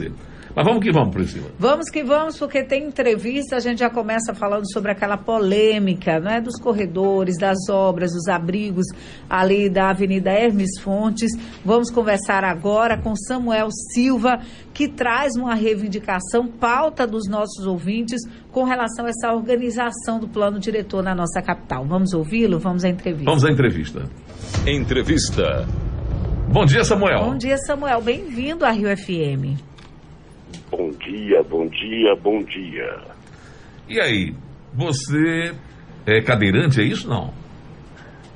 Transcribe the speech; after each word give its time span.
ser. 0.00 0.12
Mas 0.54 0.64
vamos 0.64 0.82
que 0.82 0.90
vamos, 0.90 1.14
Priscila. 1.14 1.46
Vamos 1.58 1.88
que 1.88 2.02
vamos, 2.02 2.36
porque 2.36 2.64
tem 2.64 2.84
entrevista, 2.84 3.56
a 3.56 3.60
gente 3.60 3.78
já 3.78 3.90
começa 3.90 4.34
falando 4.34 4.70
sobre 4.72 4.90
aquela 4.90 5.16
polêmica, 5.16 6.18
não 6.18 6.30
é, 6.30 6.40
dos 6.40 6.56
corredores, 6.60 7.36
das 7.38 7.68
obras, 7.68 8.12
dos 8.12 8.26
abrigos 8.26 8.86
ali 9.28 9.68
da 9.70 9.90
Avenida 9.90 10.30
Hermes 10.30 10.80
Fontes. 10.80 11.30
Vamos 11.64 11.90
conversar 11.90 12.42
agora 12.42 12.98
com 13.00 13.14
Samuel 13.14 13.68
Silva, 13.92 14.40
que 14.74 14.88
traz 14.88 15.36
uma 15.36 15.54
reivindicação, 15.54 16.48
pauta 16.48 17.06
dos 17.06 17.28
nossos 17.28 17.64
ouvintes 17.66 18.20
com 18.50 18.64
relação 18.64 19.06
a 19.06 19.10
essa 19.10 19.32
organização 19.32 20.18
do 20.18 20.26
plano 20.26 20.58
diretor 20.58 21.02
na 21.02 21.14
nossa 21.14 21.40
capital. 21.40 21.86
Vamos 21.86 22.12
ouvi-lo? 22.12 22.58
Vamos 22.58 22.84
à 22.84 22.88
entrevista. 22.88 23.24
Vamos 23.24 23.44
à 23.44 23.50
entrevista. 23.50 24.02
Entrevista. 24.66 25.64
Bom 26.48 26.64
dia, 26.64 26.82
Samuel. 26.82 27.20
Bom 27.20 27.36
dia, 27.36 27.56
Samuel. 27.58 28.00
Bem-vindo 28.00 28.64
à 28.64 28.72
Rio 28.72 28.88
FM. 28.96 29.69
Bom 30.70 30.90
dia, 30.90 31.42
bom 31.42 31.66
dia, 31.66 32.14
bom 32.16 32.42
dia. 32.42 32.98
E 33.88 34.00
aí, 34.00 34.34
você 34.72 35.52
é 36.06 36.20
cadeirante, 36.20 36.80
é 36.80 36.84
isso 36.84 37.08
não? 37.08 37.32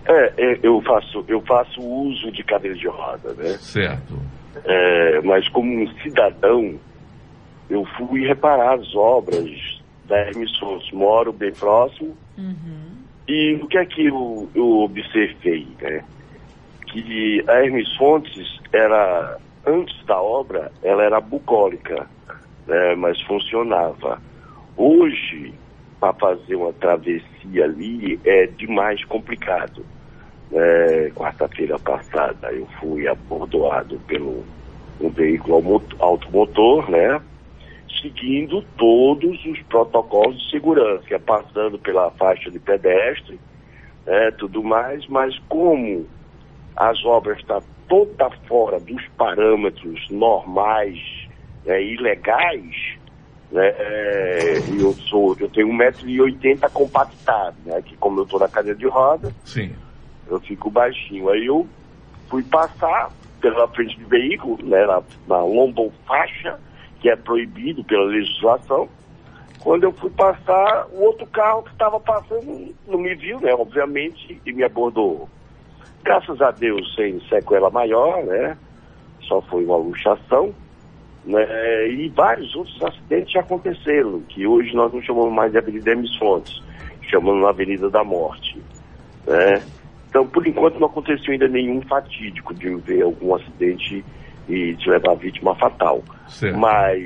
É, 0.06 0.32
é, 0.36 0.58
eu 0.62 0.82
faço 0.82 1.24
eu 1.28 1.40
faço 1.42 1.80
uso 1.80 2.30
de 2.30 2.42
cadeira 2.42 2.76
de 2.76 2.86
roda, 2.88 3.32
né? 3.34 3.50
Certo. 3.58 4.14
É, 4.64 5.20
mas 5.22 5.48
como 5.48 5.82
um 5.82 5.86
cidadão, 6.02 6.78
eu 7.70 7.84
fui 7.96 8.26
reparar 8.26 8.74
as 8.74 8.94
obras 8.94 9.48
da 10.06 10.30
emissões. 10.30 10.90
Moro 10.92 11.32
bem 11.32 11.52
próximo. 11.52 12.16
E 13.26 13.54
o 13.54 13.66
que 13.66 13.78
é 13.78 13.86
que 13.86 14.06
eu, 14.06 14.48
eu 14.54 14.80
observei, 14.80 15.66
né? 15.80 16.04
Que 16.86 17.42
a 17.48 17.64
Hermes 17.64 17.96
Fontes 17.96 18.60
era, 18.72 19.38
antes 19.66 20.04
da 20.04 20.20
obra, 20.20 20.70
ela 20.82 21.02
era 21.02 21.20
bucólica, 21.20 22.06
né? 22.66 22.94
Mas 22.94 23.20
funcionava. 23.22 24.20
Hoje, 24.76 25.54
para 26.00 26.12
fazer 26.14 26.56
uma 26.56 26.72
travessia 26.72 27.64
ali, 27.64 28.18
é 28.24 28.46
demais 28.46 29.04
complicado. 29.04 29.84
É, 30.52 31.10
Quarta-feira 31.14 31.78
passada, 31.78 32.52
eu 32.52 32.66
fui 32.80 33.08
abordoado 33.08 33.98
pelo 34.06 34.44
um 35.00 35.08
veículo 35.08 35.82
automotor, 35.98 36.88
né? 36.90 37.20
seguindo 38.04 38.62
todos 38.76 39.44
os 39.46 39.62
protocolos 39.62 40.36
de 40.38 40.50
segurança, 40.50 41.18
passando 41.18 41.78
pela 41.78 42.10
faixa 42.10 42.50
de 42.50 42.58
pedestre, 42.58 43.40
né, 44.04 44.30
tudo 44.32 44.62
mais, 44.62 45.06
mas 45.06 45.38
como 45.48 46.06
as 46.76 47.02
obras 47.04 47.38
estão 47.38 47.62
toda 47.88 48.30
fora 48.46 48.78
dos 48.78 49.02
parâmetros 49.16 50.06
normais, 50.10 50.98
né, 51.64 51.82
ilegais, 51.82 52.98
né, 53.50 53.68
é, 53.68 54.58
eu 54.78 54.92
sou, 54.94 55.36
eu 55.38 55.48
tenho 55.48 55.68
1,80m 55.68 56.70
compactado, 56.70 57.56
né, 57.64 57.80
que 57.82 57.96
como 57.96 58.20
eu 58.20 58.24
estou 58.24 58.40
na 58.40 58.48
cadeira 58.48 58.78
de 58.78 58.86
roda, 58.86 59.32
Sim. 59.44 59.74
eu 60.28 60.40
fico 60.40 60.70
baixinho. 60.70 61.28
Aí 61.30 61.46
eu 61.46 61.66
fui 62.28 62.42
passar 62.42 63.10
pela 63.40 63.68
frente 63.68 63.98
do 64.00 64.08
veículo, 64.08 64.58
né, 64.64 64.86
na, 64.86 65.02
na 65.28 65.44
lombofaixa, 65.44 66.58
que 67.00 67.08
é 67.08 67.16
proibido 67.16 67.84
pela 67.84 68.04
legislação. 68.04 68.88
Quando 69.60 69.84
eu 69.84 69.92
fui 69.92 70.10
passar, 70.10 70.86
o 70.92 71.02
outro 71.02 71.26
carro 71.26 71.62
que 71.62 71.70
estava 71.70 72.00
passando 72.00 72.74
não 72.86 72.98
me 72.98 73.14
viu, 73.14 73.40
né, 73.40 73.54
obviamente, 73.54 74.40
e 74.44 74.52
me 74.52 74.62
abordou. 74.62 75.28
Graças 76.02 76.40
a 76.42 76.50
Deus, 76.50 76.94
sem 76.94 77.20
sequela 77.28 77.70
maior, 77.70 78.24
né, 78.24 78.56
só 79.22 79.40
foi 79.42 79.64
uma 79.64 79.76
luxação, 79.76 80.54
né, 81.26 81.88
e 81.88 82.08
vários 82.08 82.54
outros 82.54 82.82
acidentes 82.82 83.32
já 83.32 83.40
aconteceram, 83.40 84.20
que 84.28 84.46
hoje 84.46 84.74
nós 84.74 84.92
não 84.92 85.02
chamamos 85.02 85.32
mais 85.32 85.52
de 85.52 85.58
Avenida 85.58 85.90
Hermes 85.90 86.16
Fontes, 86.16 86.62
chamamos 87.10 87.42
na 87.42 87.50
Avenida 87.50 87.88
da 87.90 88.04
Morte, 88.04 88.58
né. 89.26 89.62
Então, 90.08 90.24
por 90.28 90.46
enquanto, 90.46 90.78
não 90.78 90.86
aconteceu 90.86 91.32
ainda 91.32 91.48
nenhum 91.48 91.82
fatídico 91.82 92.54
de 92.54 92.72
ver 92.76 93.02
algum 93.02 93.34
acidente 93.34 94.04
e 94.48 94.74
de 94.74 94.88
levar 94.88 95.10
a 95.10 95.16
vítima 95.16 95.56
fatal. 95.56 96.04
Certo. 96.28 96.56
Mas 96.56 97.02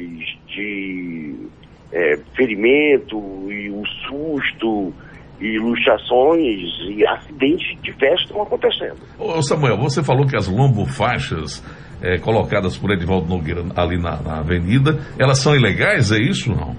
de 0.46 1.48
é, 1.90 2.18
ferimento 2.36 3.16
e 3.50 3.70
o 3.70 3.82
susto 4.06 4.92
e 5.40 5.58
luxações 5.58 6.68
e 6.90 7.06
acidentes 7.06 7.80
diversos 7.80 8.26
estão 8.26 8.42
acontecendo. 8.42 8.98
Ô 9.18 9.40
Samuel, 9.40 9.78
você 9.78 10.02
falou 10.02 10.26
que 10.26 10.36
as 10.36 10.48
lombofaixas 10.48 11.64
é, 12.02 12.18
colocadas 12.18 12.76
por 12.76 12.90
Edivaldo 12.90 13.28
Nogueira 13.28 13.64
ali 13.76 13.98
na, 13.98 14.20
na 14.20 14.38
avenida, 14.38 14.98
elas 15.18 15.38
são 15.38 15.54
ilegais, 15.54 16.12
é 16.12 16.18
isso 16.18 16.50
não? 16.50 16.76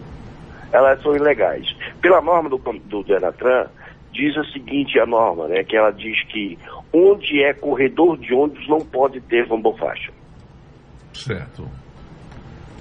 Elas 0.71 1.01
são 1.01 1.15
ilegais. 1.15 1.65
Pela 2.01 2.21
norma 2.21 2.49
do, 2.49 2.57
do 2.57 3.03
Denatran, 3.03 3.67
diz 4.11 4.35
o 4.37 4.43
seguinte, 4.51 4.99
a 4.99 5.05
norma, 5.05 5.47
né, 5.47 5.63
que 5.63 5.75
ela 5.75 5.91
diz 5.91 6.23
que 6.25 6.57
onde 6.93 7.43
é 7.43 7.53
corredor 7.53 8.17
de 8.17 8.33
ônibus 8.33 8.67
não 8.67 8.79
pode 8.79 9.19
ter 9.21 9.47
lombofaixa. 9.47 10.11
Certo. 11.13 11.67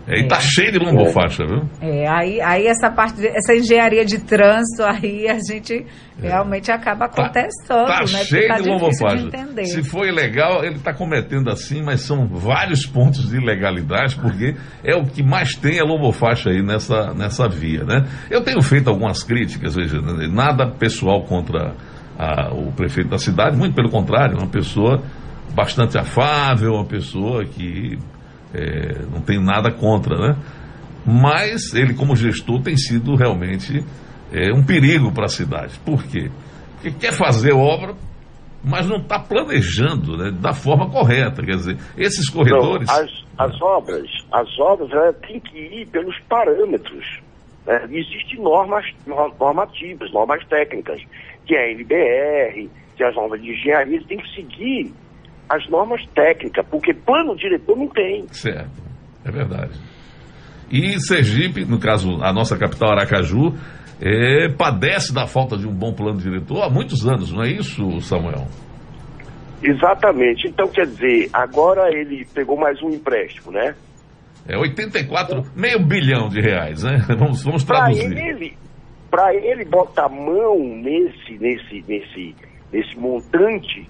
É, 0.09 0.21
e 0.21 0.27
tá 0.29 0.41
cheio 0.41 0.73
de 0.73 0.79
lombofaixa, 0.79 1.45
viu? 1.47 1.69
É, 1.83 2.09
aí, 2.09 2.41
aí 2.41 2.67
essa 2.67 2.91
parte, 2.91 3.17
de- 3.21 3.29
essa 3.29 3.55
engenharia 3.55 4.05
de 4.05 4.19
trânsito 4.19 4.83
aí 4.83 5.29
a 5.29 5.39
gente 5.39 5.85
realmente 6.21 6.73
acaba 6.73 7.09
contestando, 7.09 7.87
tá 7.87 8.01
né? 8.01 8.07
cheio 8.25 8.43
Fica 8.43 8.63
de 8.63 8.69
lombofaixa. 8.71 9.29
Se 9.67 9.83
for 9.83 10.07
ilegal, 10.07 10.65
ele 10.65 10.77
está 10.77 10.93
cometendo 10.95 11.51
assim, 11.51 11.83
mas 11.83 12.01
são 12.01 12.27
vários 12.27 12.87
pontos 12.87 13.29
de 13.29 13.37
ilegalidade, 13.37 14.17
porque 14.17 14.55
é 14.83 14.97
o 14.97 15.05
que 15.05 15.23
mais 15.23 15.55
tem 15.55 15.79
é 15.79 15.83
lombofaixa 15.83 16.51
aí 16.51 16.63
nessa, 16.63 17.13
nessa 17.15 17.47
via, 17.49 17.85
né? 17.85 18.07
Eu 18.31 18.41
tenho 18.43 18.63
feito 18.63 18.89
algumas 18.89 19.23
críticas, 19.23 19.75
veja, 19.75 20.01
né, 20.01 20.27
nada 20.27 20.67
pessoal 20.71 21.23
contra 21.25 21.75
a- 22.19 22.51
o 22.55 22.73
prefeito 22.73 23.11
da 23.11 23.19
cidade, 23.19 23.57
muito 23.57 23.75
pelo 23.75 23.91
contrário, 23.91 24.39
uma 24.39 24.49
pessoa 24.49 25.03
bastante 25.55 25.99
afável, 25.99 26.73
uma 26.75 26.85
pessoa 26.87 27.45
que 27.45 27.99
é, 28.55 29.03
não 29.13 29.21
tem 29.21 29.43
nada 29.43 29.71
contra, 29.71 30.17
né? 30.17 30.37
Mas 31.07 31.75
ele, 31.75 31.95
como 31.95 32.15
gestor, 32.17 32.63
tem 32.63 32.77
sido 32.77 33.15
realmente 33.15 33.85
é, 34.33 34.53
um 34.53 34.63
perigo 34.65 35.13
para 35.13 35.25
a 35.25 35.29
cidade. 35.29 35.79
Por 35.85 36.03
quê? 36.05 36.31
Porque 36.75 36.91
quer 36.99 37.13
fazer 37.13 37.53
obra, 37.53 37.95
mas 38.63 38.87
não 38.87 38.99
está 38.99 39.19
planejando 39.19 40.17
né, 40.17 40.31
da 40.31 40.53
forma 40.53 40.91
correta. 40.91 41.43
Quer 41.43 41.57
dizer, 41.57 41.79
esses 41.97 42.29
corredores. 42.29 42.89
Não, 42.89 42.95
as, 42.95 43.11
as 43.39 43.63
obras, 43.63 44.11
as 44.33 44.59
obras 44.59 45.17
têm 45.27 45.41
que 45.41 45.59
ir 45.59 45.87
pelos 45.87 46.17
parâmetros. 46.29 47.21
né? 47.67 47.85
Existem 47.91 48.41
normas 48.43 48.85
nor- 49.07 49.35
normativas, 49.41 50.13
normas 50.13 50.45
técnicas, 50.47 51.01
que 51.47 51.55
é 51.55 51.65
a 51.65 51.71
NBR, 51.73 52.69
que 52.97 53.03
é 53.03 53.09
as 53.09 53.15
normas 53.15 53.41
de 53.41 53.51
engenharia, 53.51 54.03
tem 54.07 54.19
que 54.19 54.35
seguir 54.35 54.93
as 55.49 55.69
normas 55.69 56.05
técnicas, 56.15 56.67
porque 56.71 56.93
plano 56.93 57.37
diretor 57.37 57.77
não 57.77 57.89
tem. 57.89 58.27
Certo, 58.29 58.71
é 59.25 59.31
verdade. 59.31 59.79
E 60.71 61.01
Sergipe, 61.01 61.65
no 61.65 61.79
caso, 61.81 62.23
a 62.23 62.33
nossa 62.33 62.59
capital 62.59 62.91
Aracaju, 62.91 63.55
é, 64.01 64.49
padece 64.57 65.15
da 65.15 65.27
falta 65.27 65.57
de 65.57 65.67
um 65.67 65.73
bom 65.75 65.93
plano 65.93 66.19
diretor 66.19 66.63
há 66.63 66.69
muitos 66.71 67.07
anos, 67.09 67.33
não 67.33 67.43
é 67.43 67.49
isso, 67.49 68.01
Samuel? 68.01 68.47
Exatamente. 69.63 70.47
Então, 70.49 70.69
quer 70.69 70.87
dizer, 70.87 71.29
agora 71.33 71.91
ele 71.93 72.25
pegou 72.35 72.57
mais 72.57 72.81
um 72.83 72.91
empréstimo, 72.91 73.51
né? 73.51 73.75
É 74.47 74.57
84, 74.57 75.43
meio 75.57 75.85
bilhão 75.85 76.29
de 76.29 76.41
reais, 76.41 76.83
né? 76.83 76.99
Vamos, 77.19 77.43
vamos 77.43 77.65
Para 77.65 77.87
traduzir. 77.87 78.17
ele, 78.17 78.57
para 79.11 79.35
ele 79.35 79.65
botar 79.65 80.09
mão 80.09 80.59
nesse, 80.61 81.37
nesse, 81.39 81.85
nesse, 81.87 82.35
nesse 82.73 82.97
montante, 82.99 83.89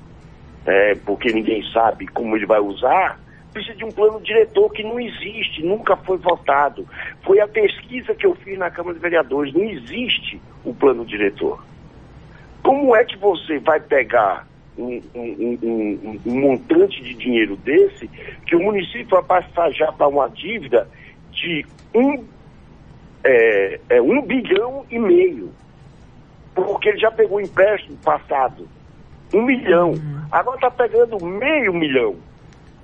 é, 0.68 0.94
porque 0.96 1.32
ninguém 1.32 1.62
sabe 1.72 2.06
como 2.08 2.36
ele 2.36 2.44
vai 2.44 2.60
usar, 2.60 3.18
precisa 3.54 3.74
de 3.74 3.86
um 3.86 3.90
plano 3.90 4.20
diretor 4.20 4.70
que 4.70 4.82
não 4.82 5.00
existe, 5.00 5.62
nunca 5.62 5.96
foi 5.96 6.18
votado. 6.18 6.86
Foi 7.22 7.40
a 7.40 7.48
pesquisa 7.48 8.14
que 8.14 8.26
eu 8.26 8.34
fiz 8.34 8.58
na 8.58 8.70
Câmara 8.70 8.94
de 8.94 9.00
Vereadores, 9.00 9.54
não 9.54 9.64
existe 9.64 10.38
o 10.62 10.74
plano 10.74 11.06
diretor. 11.06 11.64
Como 12.62 12.94
é 12.94 13.02
que 13.02 13.16
você 13.16 13.58
vai 13.60 13.80
pegar 13.80 14.46
um, 14.76 15.02
um- 15.14 15.58
um- 15.62 16.20
um- 16.26 16.30
montante 16.30 17.02
de 17.02 17.14
dinheiro 17.14 17.56
desse 17.56 18.08
que 18.46 18.54
o 18.54 18.60
município 18.60 19.08
vai 19.08 19.22
passar 19.22 19.72
já 19.72 19.90
para 19.90 20.06
uma 20.06 20.28
dívida 20.28 20.86
de 21.32 21.64
um 21.94 22.26
é, 23.24 23.80
é 23.88 24.02
um 24.02 24.22
bilhão 24.22 24.84
e 24.90 24.98
meio. 24.98 25.52
Porque 26.54 26.90
ele 26.90 26.98
já 26.98 27.10
pegou 27.10 27.40
empréstimo 27.40 27.96
passado. 27.98 28.68
Um 29.34 29.42
milhão. 29.42 29.94
Agora 30.30 30.56
está 30.56 30.70
pegando 30.70 31.22
meio 31.24 31.72
milhão. 31.72 32.16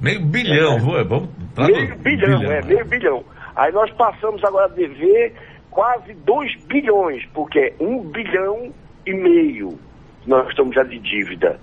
Meio 0.00 0.20
bilhão, 0.26 0.79
vou- 0.79 1.05
vamos. 1.05 1.29
Meio 1.58 1.96
bilhão, 1.99 2.43
é, 2.52 2.62
meio 2.62 2.85
bilhão. 2.85 3.25
Aí 3.56 3.73
nós 3.73 3.91
passamos 3.93 4.43
agora 4.44 4.67
a 4.67 4.75
dever 4.75 5.32
quase 5.70 6.12
dois 6.14 6.55
bilhões, 6.67 7.25
porque 7.32 7.58
é 7.58 7.73
um 7.81 8.00
bilhão 8.02 8.73
e 9.06 9.12
meio 9.14 9.79
nós 10.26 10.49
estamos 10.49 10.75
já 10.75 10.82
de 10.82 10.99
dívida. 10.99 11.61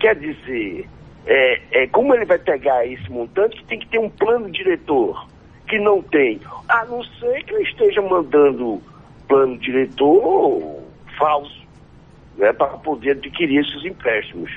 Quer 0.00 0.16
dizer, 0.16 0.88
é, 1.26 1.60
é, 1.82 1.86
como 1.86 2.14
ele 2.14 2.24
vai 2.24 2.38
pegar 2.38 2.84
esse 2.86 3.08
montante, 3.10 3.56
que 3.56 3.64
tem 3.64 3.78
que 3.78 3.86
ter 3.88 3.98
um 3.98 4.10
plano 4.10 4.50
diretor. 4.50 5.26
que 5.68 5.78
não 5.78 6.02
tem? 6.02 6.38
A 6.68 6.84
não 6.84 7.02
ser 7.02 7.44
que 7.44 7.54
ele 7.54 7.62
esteja 7.62 8.02
mandando 8.02 8.82
plano 9.26 9.56
diretor 9.56 10.82
falso, 11.16 11.61
né, 12.36 12.52
para 12.52 12.78
poder 12.78 13.12
adquirir 13.12 13.60
esses 13.60 13.84
empréstimos. 13.84 14.50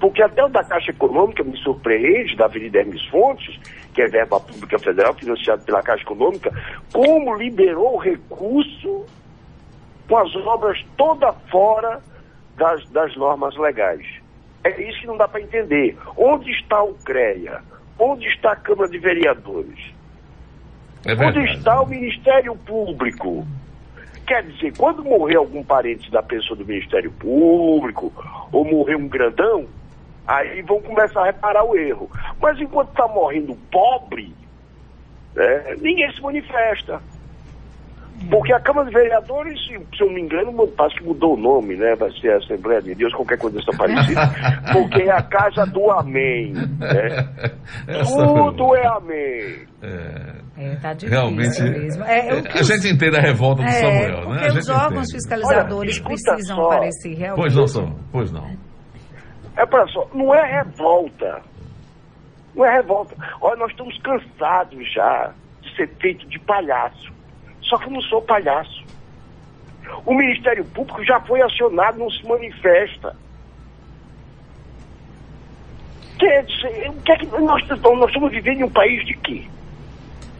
Porque 0.00 0.22
até 0.22 0.44
o 0.44 0.48
da 0.48 0.62
Caixa 0.64 0.90
Econômica 0.90 1.42
me 1.42 1.56
surpreende, 1.58 2.36
da 2.36 2.46
Avenida 2.46 2.80
Hermes 2.80 3.04
Fontes, 3.06 3.58
que 3.94 4.02
é 4.02 4.08
verba 4.08 4.40
pública 4.40 4.78
federal, 4.78 5.14
financiada 5.14 5.62
pela 5.62 5.82
Caixa 5.82 6.02
Econômica, 6.02 6.52
como 6.92 7.36
liberou 7.36 7.94
o 7.94 7.98
recurso 7.98 9.06
com 10.08 10.16
as 10.16 10.34
obras 10.36 10.84
toda 10.96 11.32
fora 11.50 12.02
das, 12.56 12.88
das 12.90 13.16
normas 13.16 13.56
legais. 13.56 14.06
É 14.64 14.82
isso 14.82 15.00
que 15.00 15.06
não 15.06 15.16
dá 15.16 15.28
para 15.28 15.40
entender. 15.40 15.96
Onde 16.16 16.50
está 16.50 16.82
o 16.82 16.94
CREA? 16.94 17.60
Onde 17.98 18.26
está 18.28 18.52
a 18.52 18.56
Câmara 18.56 18.90
de 18.90 18.98
Vereadores? 18.98 19.78
É 21.06 21.14
Onde 21.14 21.44
está 21.52 21.80
o 21.82 21.86
Ministério 21.86 22.56
Público? 22.56 23.46
Quer 24.26 24.42
dizer, 24.44 24.76
quando 24.76 25.04
morrer 25.04 25.36
algum 25.36 25.62
parente 25.62 26.10
da 26.10 26.22
pessoa 26.22 26.56
do 26.56 26.64
Ministério 26.64 27.10
Público, 27.12 28.12
ou 28.50 28.64
morrer 28.64 28.96
um 28.96 29.08
grandão, 29.08 29.66
aí 30.26 30.62
vão 30.62 30.80
começar 30.80 31.22
a 31.22 31.26
reparar 31.26 31.64
o 31.64 31.76
erro. 31.76 32.10
Mas 32.40 32.58
enquanto 32.60 32.90
está 32.90 33.06
morrendo 33.06 33.54
pobre, 33.70 34.34
né, 35.34 35.76
ninguém 35.80 36.10
se 36.12 36.20
manifesta. 36.22 37.00
Porque 38.30 38.52
a 38.52 38.60
Câmara 38.60 38.88
de 38.88 38.94
Vereadores, 38.94 39.60
se, 39.66 39.74
eu 39.74 40.06
não 40.06 40.14
me 40.14 40.20
engano, 40.22 40.66
parece 40.68 40.96
que 40.96 41.04
mudou 41.04 41.34
o 41.34 41.36
nome, 41.36 41.76
né? 41.76 41.94
Vai 41.96 42.10
ser 42.12 42.32
a 42.32 42.36
Assembleia 42.38 42.80
de 42.80 42.94
Deus, 42.94 43.12
qualquer 43.12 43.36
coisa 43.36 43.58
dessa 43.58 43.76
parecida. 43.76 44.20
Porque 44.72 45.02
é 45.02 45.10
a 45.10 45.22
casa 45.22 45.66
do 45.66 45.90
Amém. 45.90 46.52
Né? 46.52 47.28
Tudo 48.04 48.76
é 48.76 48.86
Amém. 48.86 49.66
É, 49.82 50.34
É, 50.56 50.76
tá 50.76 50.92
difícil 50.92 51.10
realmente, 51.18 51.62
mesmo. 51.62 52.04
É, 52.04 52.28
é 52.28 52.34
o 52.34 52.42
que 52.42 52.58
a 52.58 52.60
os- 52.60 52.66
gente 52.68 52.88
entende 52.88 53.16
a 53.16 53.20
revolta 53.20 53.62
do 53.62 53.68
é, 53.68 53.72
Samuel, 53.72 54.16
porque 54.22 54.32
né? 54.34 54.44
A 54.44 54.48
gente 54.50 54.58
os 54.60 54.68
órgãos 54.68 54.92
entende. 55.08 55.12
fiscalizadores 55.12 55.96
Olha, 55.96 56.04
precisam 56.04 56.56
só. 56.56 56.66
aparecer 56.66 57.14
realmente. 57.14 57.40
Pois 57.42 57.54
não, 57.56 57.66
Samuel, 57.68 57.98
pois 58.12 58.30
não. 58.32 58.50
É 59.56 59.66
para 59.66 59.86
só, 59.88 60.08
não 60.14 60.34
é 60.34 60.62
revolta. 60.62 61.42
Não 62.54 62.64
é 62.64 62.72
revolta. 62.76 63.16
Olha, 63.40 63.56
nós 63.56 63.70
estamos 63.72 63.98
cansados 63.98 64.92
já 64.92 65.32
de 65.60 65.74
ser 65.76 65.88
feito 66.00 66.24
de 66.28 66.38
palhaço. 66.38 67.12
Só 67.62 67.76
que 67.78 67.86
eu 67.86 67.90
não 67.92 68.00
sou 68.02 68.22
palhaço. 68.22 68.84
O 70.06 70.14
Ministério 70.14 70.64
Público 70.66 71.04
já 71.04 71.20
foi 71.22 71.42
acionado, 71.42 71.98
não 71.98 72.08
se 72.10 72.24
manifesta. 72.28 73.16
Quer 76.18 76.44
dizer, 76.44 76.90
o 76.90 77.02
que 77.02 77.12
é 77.12 77.16
que 77.16 77.26
nós, 77.26 77.60
estamos- 77.62 77.98
nós 77.98 78.08
estamos 78.08 78.30
vivendo 78.30 78.60
em 78.60 78.64
um 78.64 78.70
país 78.70 79.04
de 79.04 79.14
quê? 79.14 79.44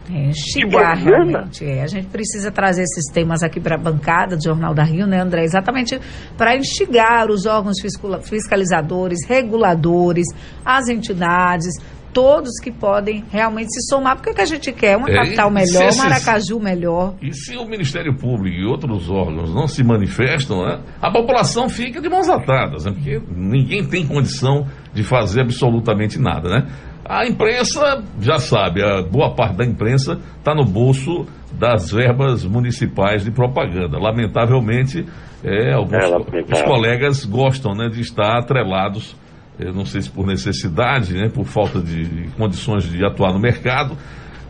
É, 0.09 0.29
instigar, 0.29 0.97
Tipo, 0.97 1.09
Mariana? 1.09 1.25
realmente. 1.39 1.65
É. 1.65 1.81
A 1.83 1.87
gente 1.87 2.07
precisa 2.07 2.51
trazer 2.51 2.83
esses 2.83 3.11
temas 3.11 3.41
aqui 3.41 3.59
para 3.59 3.75
a 3.75 3.77
bancada 3.77 4.35
do 4.37 4.43
Jornal 4.43 4.73
da 4.73 4.83
Rio, 4.83 5.07
né, 5.07 5.19
André? 5.19 5.43
Exatamente 5.43 5.99
para 6.37 6.55
instigar 6.55 7.29
os 7.29 7.45
órgãos 7.45 7.77
fiscalizadores, 8.23 9.19
reguladores, 9.27 10.27
as 10.63 10.87
entidades, 10.87 11.73
todos 12.15 12.51
que 12.63 12.71
podem 12.71 13.25
realmente 13.29 13.67
se 13.73 13.81
somar. 13.89 14.15
Porque 14.15 14.29
o 14.31 14.33
que 14.33 14.39
a 14.41 14.45
gente 14.45 14.71
quer? 14.71 14.95
Uma 14.95 15.09
É, 15.09 15.15
capital 15.15 15.51
melhor, 15.51 15.67
se 15.67 15.83
esses- 15.83 16.01
Maracaju 16.01 16.59
melhor. 16.61 17.13
E 17.21 17.33
se 17.33 17.57
o 17.57 17.65
Ministério 17.65 18.15
Público 18.15 18.55
e 18.55 18.65
outros 18.65 19.09
órgãos 19.09 19.53
não 19.53 19.67
se 19.67 19.83
manifestam, 19.83 20.65
né, 20.65 20.79
a 21.01 21.11
população 21.11 21.67
fica 21.67 21.99
de 22.01 22.07
mãos 22.07 22.29
atadas, 22.29 22.85
né, 22.85 22.93
porque 22.93 23.21
ninguém 23.35 23.83
tem 23.85 24.07
condição 24.07 24.65
de 24.93 25.03
fazer 25.03 25.41
absolutamente 25.41 26.17
nada, 26.17 26.47
né? 26.49 26.67
A 27.07 27.27
imprensa 27.27 28.01
já 28.19 28.39
sabe, 28.39 28.81
a 28.81 29.01
boa 29.03 29.35
parte 29.35 29.57
da 29.57 29.65
imprensa 29.65 30.17
está 30.39 30.55
no 30.55 30.63
bolso 30.65 31.27
das 31.53 31.91
verbas 31.91 32.43
municipais 32.45 33.23
de 33.25 33.29
propaganda. 33.31 33.99
Lamentavelmente, 33.99 35.05
é, 35.43 35.73
alguns 35.73 35.93
É, 36.03 36.07
lamentável. 36.07 36.45
os 36.51 36.61
colegas 36.63 37.25
gostam 37.25 37.75
né, 37.75 37.89
de 37.89 38.01
estar 38.01 38.39
atrelados, 38.39 39.15
eu 39.59 39.73
não 39.73 39.85
sei 39.85 40.01
se 40.01 40.09
por 40.09 40.25
necessidade, 40.25 41.13
né, 41.13 41.29
por 41.29 41.45
falta 41.45 41.79
de 41.79 42.29
condições 42.37 42.83
de 42.83 43.03
atuar 43.05 43.33
no 43.33 43.39
mercado, 43.39 43.97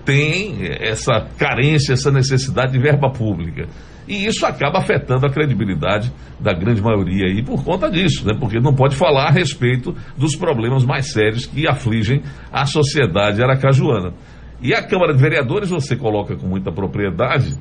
tem 0.04 0.58
essa 0.80 1.28
carência, 1.38 1.94
essa 1.94 2.12
necessidade 2.12 2.72
de 2.72 2.80
verba 2.80 3.10
pública. 3.10 3.68
E 4.08 4.26
isso 4.28 4.46
acaba 4.46 4.78
afetando 4.78 5.26
a 5.26 5.30
credibilidade 5.30 6.14
da 6.40 6.54
grande 6.54 6.82
maioria 6.82 7.26
aí 7.26 7.44
por 7.44 7.64
conta 7.64 7.90
disso, 7.90 8.26
né? 8.26 8.34
Porque 8.40 8.60
não 8.60 8.74
pode 8.74 8.96
falar 8.96 9.30
a 9.30 9.32
respeito 9.32 9.96
dos 10.16 10.36
problemas 10.36 10.86
mais 10.86 11.12
sérios 11.12 11.48
que 11.48 11.68
afligem 11.68 12.22
a 12.52 12.66
sociedade 12.68 13.42
aracajuana. 13.42 14.14
E 14.62 14.74
a 14.74 14.84
Câmara 14.84 15.14
de 15.14 15.20
Vereadores, 15.20 15.70
você 15.70 15.96
coloca 15.96 16.36
com 16.36 16.48
muita 16.48 16.72
propriedade, 16.72 17.56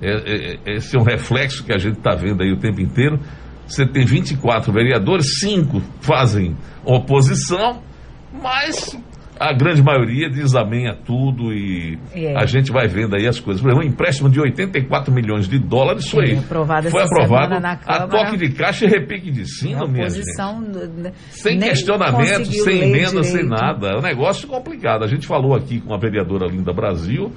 é- 0.00 0.56
é- 0.70 0.76
esse 0.76 0.96
é 0.96 1.00
um 1.00 1.04
reflexo 1.04 1.62
que 1.64 1.72
a 1.72 1.78
gente 1.78 1.98
está 1.98 2.14
vendo 2.14 2.42
aí 2.42 2.50
o 2.52 2.58
tempo 2.58 2.80
inteiro. 2.80 3.20
Você 3.66 3.86
tem 3.86 4.04
24 4.04 4.72
vereadores, 4.72 5.38
cinco 5.40 5.80
fazem 6.00 6.56
oposição, 6.84 7.80
mas 8.42 8.98
a 9.40 9.52
grande 9.52 9.82
maioria 9.82 10.30
diz 10.30 10.54
amém 10.54 10.86
a 10.88 10.94
tudo 10.94 11.52
e 11.52 11.98
É. 12.14 12.36
a 12.36 12.46
gente 12.46 12.70
vai 12.70 12.86
vendo 12.86 13.16
aí 13.16 13.26
as 13.26 13.40
coisas. 13.40 13.60
Por 13.60 13.70
exemplo, 13.70 13.84
um 13.84 13.88
empréstimo 13.90 14.28
de 14.30 14.38
84 14.40 15.12
milhões 15.12 15.48
de 15.48 15.58
dólares 15.58 16.08
foi, 16.08 16.32
É, 16.32 16.38
aprovado 16.38 16.90
foi 16.90 17.02
aprovado 17.02 17.58
na 17.60 17.72
a 17.86 18.06
toque 18.06 18.36
de 18.36 18.50
caixa 18.52 18.84
e 18.84 18.88
repique 18.88 19.30
de 19.30 19.44
sino, 19.46 19.88
minha 19.88 20.08
gente. 20.08 20.32
Sem 21.30 21.58
questionamento, 21.58 22.52
sem 22.52 22.82
emenda, 22.82 23.22
sem 23.24 23.42
direito. 23.42 23.48
nada. 23.48 23.88
É 23.94 23.98
um 23.98 24.02
negócio 24.02 24.46
complicado. 24.46 25.02
A 25.02 25.08
gente 25.08 25.26
falou 25.26 25.54
aqui 25.56 25.80
com 25.80 25.92
a 25.94 25.98
vereadora 25.98 26.46
Linda 26.46 26.72
Brasil. 26.72 27.32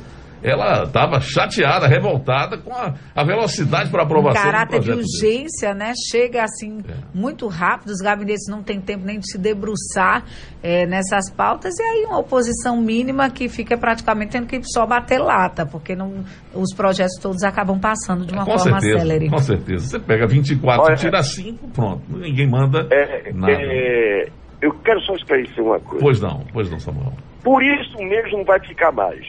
Ela 0.45 0.83
estava 0.83 1.19
chateada, 1.19 1.87
revoltada 1.87 2.57
com 2.57 2.71
a, 2.73 2.93
a 3.15 3.23
velocidade 3.23 3.89
para 3.89 4.03
aprovação 4.03 4.41
do 4.41 4.45
caráter 4.51 4.79
de 4.79 4.85
projeto 4.85 5.05
dele. 5.05 5.07
urgência, 5.41 5.73
né? 5.73 5.93
Chega 6.11 6.43
assim 6.43 6.79
É. 6.87 6.93
muito 7.13 7.47
rápido, 7.47 7.89
os 7.89 7.99
gabinetes 8.01 8.47
não 8.49 8.61
têm 8.61 8.79
tempo 8.79 9.03
nem 9.05 9.19
de 9.19 9.29
se 9.31 9.37
debruçar 9.37 10.23
eh, 10.63 10.85
nessas 10.85 11.29
pautas, 11.31 11.73
e 11.79 11.83
aí 11.83 12.05
uma 12.05 12.19
oposição 12.19 12.79
mínima 12.81 13.29
que 13.29 13.47
fica 13.49 13.77
praticamente 13.77 14.31
tendo 14.33 14.47
que 14.47 14.61
só 14.63 14.85
bater 14.85 15.19
lata, 15.19 15.65
porque 15.65 15.95
não, 15.95 16.23
os 16.53 16.73
projetos 16.75 17.17
todos 17.21 17.43
acabam 17.43 17.79
passando 17.79 18.25
de 18.25 18.33
uma 18.33 18.45
com 18.45 18.57
forma 18.57 18.79
certeza, 18.79 18.99
célere. 18.99 19.29
com 19.29 19.37
certeza. 19.39 19.87
Você 19.87 19.99
pega 19.99 20.27
24, 20.27 20.83
Olha- 20.85 20.95
tira 20.95 21.23
5, 21.23 21.67
pronto. 21.69 22.01
Ninguém 22.09 22.47
manda 22.49 22.87
É, 22.91 23.31
nada. 23.33 23.51
é, 23.53 24.27
eu 24.61 24.71
quero 24.83 24.99
só 25.01 25.13
esclarecer 25.15 25.63
uma 25.63 25.79
coisa. 25.79 26.03
Pois 26.03 26.19
não, 26.21 26.43
pois 26.53 26.69
não, 26.69 26.79
Samuel. 26.79 27.13
Por 27.43 27.61
isso 27.63 27.97
mesmo 27.99 28.43
vai 28.43 28.59
ficar 28.59 28.91
mais. 28.91 29.23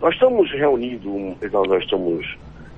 Nós 0.00 0.14
estamos 0.14 0.50
reunindo, 0.52 1.10
um- 1.14 1.38
nós 1.52 1.82
estamos 1.82 2.26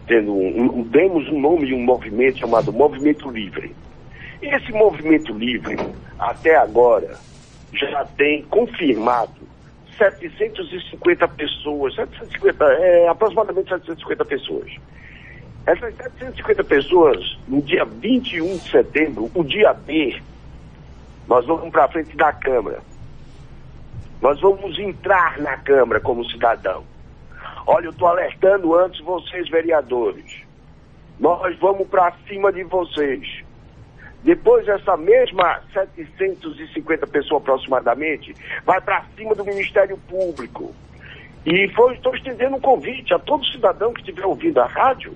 tendo, 0.06 0.34
um, 0.34 0.78
um- 0.80 0.82
demos 0.84 1.28
um 1.28 1.40
nome 1.40 1.66
de 1.66 1.74
um 1.74 1.80
movimento 1.84 2.38
chamado 2.38 2.72
Movimento 2.72 3.30
Livre. 3.30 3.76
Esse 4.40 4.72
Movimento 4.72 5.32
Livre, 5.36 5.84
até 6.18 6.56
agora, 6.56 7.20
já 7.72 8.04
tem 8.04 8.44
confirmado 8.44 9.48
750 9.98 11.26
pessoas, 11.28 11.94
750, 11.96 12.64
é, 12.64 13.08
aproximadamente 13.08 13.68
750 13.68 14.24
pessoas. 14.24 14.70
Essas 15.66 15.94
750 15.96 16.64
pessoas, 16.64 17.18
no 17.46 17.62
dia 17.62 17.84
21 17.84 18.58
de 18.58 18.70
setembro, 18.70 19.30
o 19.34 19.44
dia 19.44 19.74
B, 19.74 20.22
nós 21.26 21.46
vamos 21.46 21.70
para 21.70 21.88
frente 21.88 22.16
da 22.16 22.32
Câmara. 22.32 22.82
Nós 24.20 24.40
vamos 24.40 24.78
entrar 24.78 25.38
na 25.40 25.56
Câmara 25.58 26.00
como 26.00 26.24
cidadão. 26.30 26.86
Olha, 27.70 27.84
eu 27.84 27.90
estou 27.90 28.08
alertando 28.08 28.74
antes 28.74 28.98
vocês, 29.04 29.46
vereadores. 29.50 30.40
Nós 31.20 31.54
vamos 31.58 31.86
para 31.86 32.14
cima 32.26 32.50
de 32.50 32.64
vocês. 32.64 33.44
Depois, 34.24 34.66
essa 34.66 34.96
mesma 34.96 35.60
750 35.74 37.06
pessoas 37.08 37.42
aproximadamente 37.42 38.34
vai 38.64 38.80
para 38.80 39.04
cima 39.14 39.34
do 39.34 39.44
Ministério 39.44 39.98
Público. 40.08 40.74
E 41.44 41.66
estou 41.66 42.16
estendendo 42.16 42.56
um 42.56 42.60
convite 42.60 43.12
a 43.12 43.18
todo 43.18 43.44
cidadão 43.44 43.92
que 43.92 44.00
estiver 44.00 44.24
ouvindo 44.24 44.62
a 44.62 44.66
rádio 44.66 45.14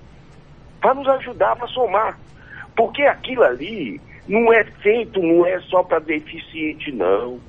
para 0.79 0.93
nos 0.93 1.07
ajudar, 1.07 1.55
para 1.55 1.67
somar. 1.69 2.19
Porque 2.75 3.01
aquilo 3.01 3.41
ali 3.41 3.99
não 4.27 4.53
é 4.53 4.63
feito, 4.63 5.19
não 5.19 5.43
é 5.43 5.59
só 5.61 5.81
para 5.81 5.97
deficiente, 5.97 6.91
não. 6.91 7.39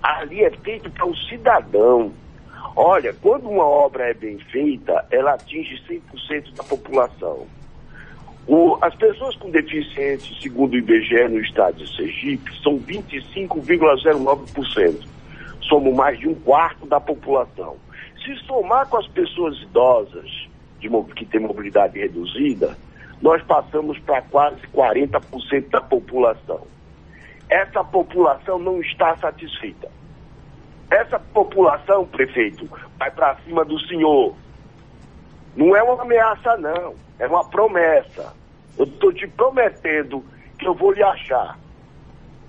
Ali 0.00 0.44
é 0.44 0.50
feito 0.50 0.88
para 0.92 1.06
o 1.06 1.16
cidadão. 1.16 2.21
Olha, 2.74 3.14
quando 3.20 3.48
uma 3.48 3.64
obra 3.64 4.10
é 4.10 4.14
bem 4.14 4.38
feita, 4.38 5.04
ela 5.10 5.34
atinge 5.34 5.80
100% 5.86 6.54
da 6.54 6.64
população. 6.64 7.46
O- 8.46 8.78
as 8.80 8.94
pessoas 8.94 9.36
com 9.36 9.50
deficiência, 9.50 10.34
segundo 10.40 10.72
o 10.72 10.76
IBGE 10.78 11.28
no 11.28 11.40
estado 11.40 11.76
de 11.76 11.94
Sergipe, 11.96 12.50
são 12.62 12.78
25,09%. 12.78 15.06
Somos 15.62 15.94
mais 15.94 16.18
de 16.18 16.28
um 16.28 16.34
quarto 16.34 16.86
da 16.86 16.98
população. 17.00 17.76
Se 18.24 18.34
somar 18.46 18.88
com 18.88 18.96
as 18.98 19.06
pessoas 19.08 19.60
idosas 19.62 20.30
de 20.80 20.88
que 21.14 21.24
têm 21.24 21.40
mobilidade 21.40 21.98
reduzida, 21.98 22.76
nós 23.20 23.42
passamos 23.42 23.98
para 24.00 24.22
quase 24.22 24.60
40% 24.72 25.70
da 25.70 25.80
população. 25.80 26.66
Essa 27.48 27.84
população 27.84 28.58
não 28.58 28.80
está 28.80 29.16
satisfeita. 29.18 29.88
Essa 30.92 31.18
população, 31.18 32.06
prefeito, 32.06 32.68
vai 32.98 33.10
para 33.10 33.34
cima 33.36 33.64
do 33.64 33.80
senhor. 33.80 34.34
Não 35.56 35.74
é 35.74 35.82
uma 35.82 36.02
ameaça, 36.02 36.54
não. 36.58 36.94
É 37.18 37.26
uma 37.26 37.48
promessa. 37.48 38.34
Eu 38.78 38.84
estou 38.84 39.10
te 39.10 39.26
prometendo 39.26 40.22
que 40.58 40.66
eu 40.66 40.74
vou 40.74 40.92
lhe 40.92 41.02
achar. 41.02 41.58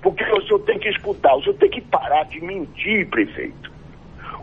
Porque 0.01 0.25
o 0.25 0.41
senhor 0.41 0.59
tem 0.59 0.77
que 0.77 0.89
escutar, 0.89 1.33
o 1.35 1.41
senhor 1.41 1.55
tem 1.55 1.69
que 1.69 1.79
parar 1.79 2.25
de 2.25 2.41
mentir, 2.41 3.07
prefeito. 3.09 3.71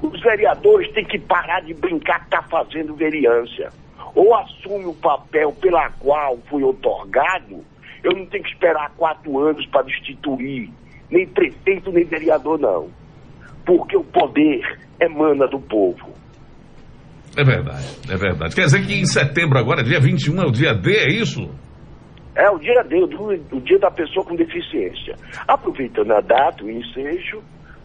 Os 0.01 0.19
vereadores 0.23 0.91
têm 0.93 1.05
que 1.05 1.19
parar 1.19 1.61
de 1.61 1.75
brincar 1.75 2.21
que 2.21 2.25
está 2.25 2.43
fazendo 2.45 2.95
vereança. 2.95 3.71
Ou 4.15 4.35
assume 4.35 4.87
o 4.87 4.95
papel 4.95 5.53
pela 5.53 5.91
qual 5.91 6.39
foi 6.49 6.63
otorgado, 6.63 7.63
eu 8.03 8.13
não 8.13 8.25
tenho 8.25 8.45
que 8.45 8.51
esperar 8.51 8.91
quatro 8.97 9.39
anos 9.39 9.67
para 9.67 9.83
destituir 9.83 10.71
nem 11.11 11.27
prefeito, 11.27 11.93
nem 11.93 12.05
vereador, 12.05 12.59
não. 12.59 12.89
Porque 13.65 13.97
o 13.97 14.05
poder 14.05 14.61
emana 15.01 15.47
do 15.47 15.59
povo. 15.61 16.13
É 17.37 17.45
verdade, 17.45 17.87
é 18.11 18.17
verdade. 18.17 18.55
Quer 18.55 18.65
dizer 18.65 18.87
que 18.87 18.95
em 18.95 19.07
setembro 19.07 19.59
agora, 19.59 19.85
dia 19.85 20.01
21, 20.01 20.43
é 20.43 20.47
o 20.47 20.51
dia 20.51 20.75
D, 20.75 20.97
é 20.97 21.09
isso? 21.13 21.49
É 22.35 22.51
o 22.51 22.59
dia 22.59 22.83
D, 22.83 22.97
o, 22.97 23.57
o 23.57 23.61
dia 23.61 23.79
da 23.79 23.91
pessoa 23.91 24.25
com 24.25 24.35
deficiência. 24.35 25.17
Aproveitando 25.47 26.13
a 26.13 26.21
data, 26.21 26.65
o 26.65 26.71
ensejo, 26.71 27.43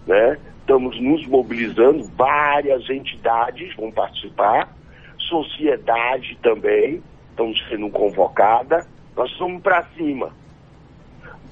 né? 0.07 0.37
Estamos 0.59 0.99
nos 0.99 1.27
mobilizando, 1.27 2.09
várias 2.17 2.89
entidades 2.89 3.75
vão 3.75 3.91
participar, 3.91 4.67
sociedade 5.19 6.37
também, 6.41 7.03
estamos 7.29 7.63
sendo 7.69 7.89
convocada, 7.89 8.83
nós 9.15 9.29
somos 9.37 9.61
para 9.61 9.83
cima. 9.95 10.31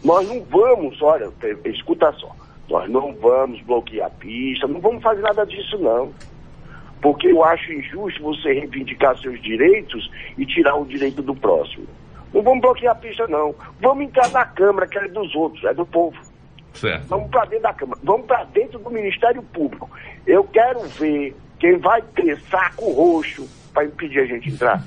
Nós 0.03 0.27
não 0.27 0.43
vamos, 0.45 0.99
olha, 1.01 1.29
escuta 1.65 2.11
só, 2.13 2.35
nós 2.69 2.89
não 2.89 3.13
vamos 3.15 3.61
bloquear 3.61 4.07
a 4.07 4.09
pista, 4.09 4.67
não 4.67 4.79
vamos 4.79 5.03
fazer 5.03 5.21
nada 5.21 5.45
disso 5.45 5.77
não. 5.77 6.11
Porque 7.01 7.27
eu 7.27 7.43
acho 7.43 7.71
injusto 7.73 8.23
você 8.23 8.53
reivindicar 8.53 9.17
seus 9.17 9.41
direitos 9.41 10.09
e 10.37 10.45
tirar 10.45 10.75
o 10.75 10.85
direito 10.85 11.21
do 11.21 11.35
próximo. 11.35 11.85
Não 12.33 12.41
vamos 12.41 12.61
bloquear 12.61 12.93
a 12.93 12.95
pista 12.95 13.27
não. 13.27 13.53
Vamos 13.81 14.05
entrar 14.05 14.29
na 14.31 14.45
Câmara, 14.45 14.87
que 14.87 14.97
é 14.97 15.07
dos 15.09 15.35
outros, 15.35 15.63
é 15.65 15.73
do 15.73 15.85
povo. 15.85 16.17
Certo. 16.73 17.05
Vamos 17.07 17.29
para 17.29 17.45
dentro 17.45 17.63
da 17.63 17.73
Câmara, 17.73 17.99
vamos 18.03 18.25
para 18.25 18.43
dentro 18.45 18.79
do 18.79 18.89
Ministério 18.89 19.43
Público. 19.43 19.89
Eu 20.25 20.43
quero 20.45 20.79
ver 20.81 21.35
quem 21.59 21.77
vai 21.77 22.01
ter 22.01 22.39
saco 22.49 22.91
roxo 22.91 23.47
para 23.73 23.85
impedir 23.85 24.19
a 24.19 24.25
gente 24.25 24.49
entrar. 24.49 24.83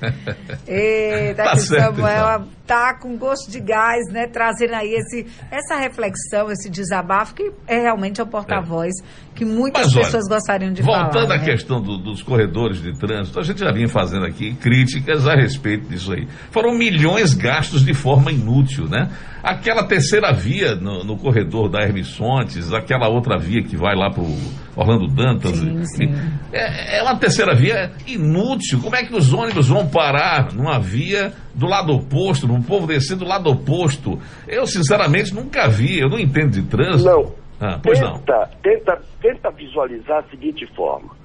Eita, 0.66 1.44
tá 1.44 1.52
que 1.52 1.60
certo, 1.60 1.96
Samuel 1.96 2.40
então. 2.40 2.48
tá 2.66 2.94
com 2.94 3.16
gosto 3.16 3.50
de 3.50 3.60
gás, 3.60 4.08
né? 4.10 4.26
Trazendo 4.26 4.74
aí 4.74 4.94
esse, 4.94 5.26
essa 5.50 5.76
reflexão, 5.76 6.50
esse 6.50 6.68
desabafo, 6.68 7.34
que 7.34 7.52
é 7.66 7.78
realmente 7.78 8.20
o 8.20 8.26
porta-voz 8.26 8.92
é. 9.00 9.25
Que 9.36 9.44
muitas 9.44 9.94
Mas, 9.94 9.94
pessoas 9.94 10.24
olha, 10.24 10.36
gostariam 10.36 10.72
de 10.72 10.82
voltando 10.82 11.12
falar. 11.12 11.12
Voltando 11.12 11.32
à 11.32 11.38
né? 11.38 11.44
questão 11.44 11.80
do, 11.80 11.98
dos 11.98 12.22
corredores 12.22 12.82
de 12.82 12.98
trânsito, 12.98 13.38
a 13.38 13.42
gente 13.42 13.60
já 13.60 13.70
vinha 13.70 13.88
fazendo 13.88 14.24
aqui 14.24 14.54
críticas 14.54 15.28
a 15.28 15.34
respeito 15.34 15.86
disso 15.88 16.12
aí. 16.12 16.26
Foram 16.50 16.76
milhões 16.76 17.34
gastos 17.34 17.84
de 17.84 17.92
forma 17.92 18.32
inútil, 18.32 18.88
né? 18.88 19.10
Aquela 19.42 19.84
terceira 19.84 20.32
via 20.32 20.74
no, 20.74 21.04
no 21.04 21.16
corredor 21.18 21.68
da 21.68 21.82
Hermes 21.82 22.16
Fontes, 22.16 22.72
aquela 22.72 23.08
outra 23.08 23.38
via 23.38 23.62
que 23.62 23.76
vai 23.76 23.94
lá 23.94 24.10
para 24.10 24.22
o 24.22 24.36
Orlando 24.74 25.06
Dantas. 25.06 25.56
Sim, 25.56 25.84
sim. 25.84 26.14
É, 26.52 26.98
é 26.98 27.02
uma 27.02 27.16
terceira 27.16 27.54
via 27.54 27.92
inútil. 28.06 28.80
Como 28.80 28.96
é 28.96 29.04
que 29.04 29.14
os 29.14 29.32
ônibus 29.32 29.68
vão 29.68 29.86
parar 29.86 30.52
numa 30.52 30.80
via 30.80 31.32
do 31.54 31.66
lado 31.66 31.92
oposto, 31.92 32.48
num 32.48 32.62
povo 32.62 32.86
descendo 32.86 33.24
do 33.24 33.28
lado 33.28 33.48
oposto? 33.48 34.18
Eu, 34.48 34.66
sinceramente, 34.66 35.32
nunca 35.32 35.68
vi. 35.68 36.00
Eu 36.00 36.08
não 36.08 36.18
entendo 36.18 36.50
de 36.50 36.62
trânsito. 36.62 37.08
Não. 37.08 37.45
Ah, 37.60 37.78
tenta. 37.82 38.50
Tenta, 38.62 39.02
tenta 39.20 39.50
visualizar 39.50 40.18
a 40.18 40.30
seguinte 40.30 40.66
forma. 40.66 41.16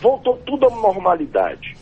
Voltou 0.00 0.36
tudo 0.46 0.66
à 0.66 0.70
normalidade. 0.70 1.76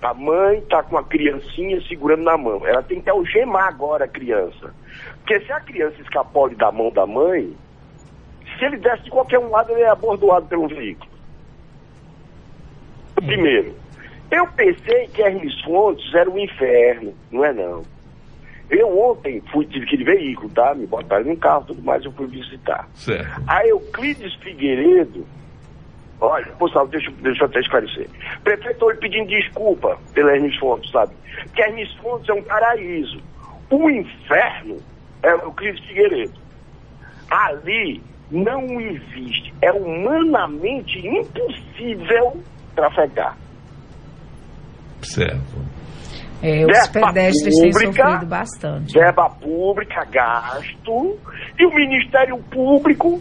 A 0.00 0.14
mãe 0.14 0.58
está 0.58 0.82
com 0.82 0.96
a 0.96 1.04
criancinha 1.04 1.80
segurando 1.82 2.22
na 2.22 2.36
mão. 2.36 2.66
Ela 2.66 2.82
tem 2.82 3.00
que 3.00 3.10
algemar 3.10 3.68
agora 3.68 4.06
a 4.06 4.08
criança. 4.08 4.74
Porque 5.18 5.40
se 5.40 5.52
a 5.52 5.60
criança 5.60 6.00
escapole 6.00 6.54
da 6.54 6.72
mão 6.72 6.90
da 6.90 7.06
mãe, 7.06 7.54
se 8.58 8.64
ele 8.64 8.78
desce 8.78 9.04
de 9.04 9.10
qualquer 9.10 9.38
um 9.38 9.50
lado, 9.50 9.72
ele 9.72 9.82
é 9.82 9.88
abordoado 9.88 10.46
pelo 10.46 10.68
veículo. 10.68 11.10
Primeiro, 13.14 13.74
eu 14.30 14.46
pensei 14.48 15.08
que 15.08 15.20
Hermes 15.20 15.60
Fontes 15.62 16.14
era 16.14 16.30
um 16.30 16.38
inferno, 16.38 17.14
não 17.30 17.44
é 17.44 17.52
não. 17.52 17.82
Eu 18.70 18.98
ontem 19.00 19.42
fui, 19.52 19.66
tive 19.66 19.84
que 19.84 19.96
ir 19.96 19.98
de 19.98 20.04
veículo, 20.04 20.48
tá? 20.50 20.74
Me 20.74 20.86
botaram 20.86 21.24
num 21.24 21.36
carro 21.36 21.64
tudo 21.66 21.82
mais, 21.82 22.04
eu 22.04 22.12
fui 22.12 22.28
visitar. 22.28 22.88
Certo. 22.94 23.42
A 23.48 23.66
Euclides 23.66 24.32
Figueiredo, 24.36 25.26
olha, 26.20 26.46
pessoal, 26.52 26.86
deixa, 26.86 27.10
deixa 27.20 27.42
eu 27.42 27.46
até 27.46 27.60
esclarecer. 27.60 28.08
Prefeito 28.44 28.84
hoje 28.84 29.00
pedindo 29.00 29.28
desculpa 29.28 29.98
pela 30.14 30.36
Hermes 30.36 30.56
Fontes, 30.58 30.90
sabe? 30.92 31.12
Porque 31.44 31.62
Hermes 31.62 31.92
Fontes 31.96 32.28
é 32.28 32.32
um 32.32 32.42
paraíso. 32.42 33.20
O 33.70 33.90
inferno 33.90 34.78
é 35.22 35.34
o 35.34 35.52
Cris 35.52 35.78
Figueiredo. 35.80 36.38
Ali 37.28 38.00
não 38.30 38.80
existe, 38.80 39.52
é 39.60 39.72
humanamente 39.72 40.98
impossível 41.04 42.40
trafegar. 42.76 43.36
Certo. 45.02 45.79
É, 46.42 46.64
os 46.64 46.88
pedestres 46.88 47.54
pública, 47.54 47.80
têm 47.80 47.92
sofrido 47.92 48.26
bastante. 48.26 48.94
Verba 48.94 49.28
pública, 49.28 50.04
gasto, 50.06 51.18
e 51.58 51.66
o 51.66 51.74
Ministério 51.74 52.38
Público 52.44 53.20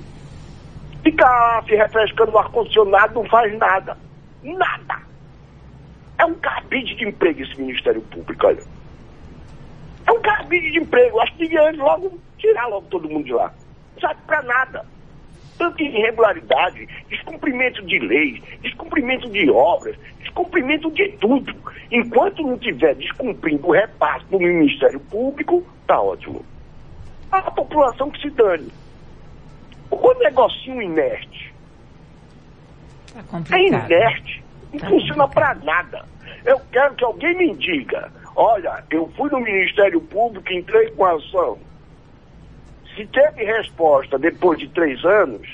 fica 1.03 1.63
se 1.67 1.75
refrescando 1.75 2.31
o 2.31 2.37
ar-condicionado, 2.37 3.15
não 3.15 3.25
faz 3.25 3.57
nada. 3.57 3.97
Nada. 4.43 5.09
É 6.17 6.25
um 6.25 6.33
cabide 6.35 6.95
de 6.95 7.07
emprego 7.07 7.41
esse 7.41 7.59
Ministério 7.59 8.01
Público, 8.01 8.47
olha. 8.47 8.63
É 10.05 10.11
um 10.11 10.21
cabide 10.21 10.71
de 10.71 10.79
emprego. 10.79 11.19
Acho 11.19 11.33
que 11.33 11.39
devia 11.39 11.71
logo 11.71 12.19
tirar 12.37 12.67
logo 12.67 12.87
todo 12.87 13.09
mundo 13.09 13.25
de 13.25 13.33
lá. 13.33 13.53
Não 13.93 14.01
serve 14.01 14.21
para 14.25 14.41
nada. 14.43 14.85
Tanta 15.57 15.83
irregularidade, 15.83 16.87
descumprimento 17.09 17.85
de 17.85 17.99
leis, 17.99 18.41
descumprimento 18.61 19.29
de 19.29 19.49
obras, 19.51 19.95
descumprimento 20.29 20.91
de 20.91 21.09
tudo. 21.19 21.53
Enquanto 21.91 22.43
não 22.43 22.57
tiver 22.57 22.95
descumprindo 22.95 23.67
o 23.67 23.71
repasse 23.71 24.25
do 24.25 24.39
Ministério 24.39 24.99
Público, 24.99 25.63
tá 25.87 25.99
ótimo. 25.99 26.45
A 27.31 27.41
população 27.51 28.09
que 28.11 28.21
se 28.21 28.29
dane. 28.29 28.71
O 29.91 30.13
negocinho 30.15 30.81
inerte. 30.81 31.53
Tá 33.13 33.57
é 33.57 33.67
inerte. 33.67 34.43
Não 34.71 34.79
tá 34.79 34.87
funciona 34.87 35.27
para 35.27 35.55
nada. 35.55 36.05
Eu 36.45 36.59
quero 36.71 36.95
que 36.95 37.03
alguém 37.03 37.35
me 37.35 37.55
diga 37.55 38.11
Olha, 38.35 38.83
eu 38.89 39.11
fui 39.17 39.29
no 39.31 39.41
Ministério 39.41 39.99
Público, 39.99 40.53
entrei 40.53 40.91
com 40.91 41.03
a 41.03 41.13
ação. 41.13 41.57
Se 42.95 43.05
teve 43.07 43.43
resposta 43.43 44.17
depois 44.17 44.57
de 44.59 44.69
três 44.69 45.03
anos, 45.03 45.45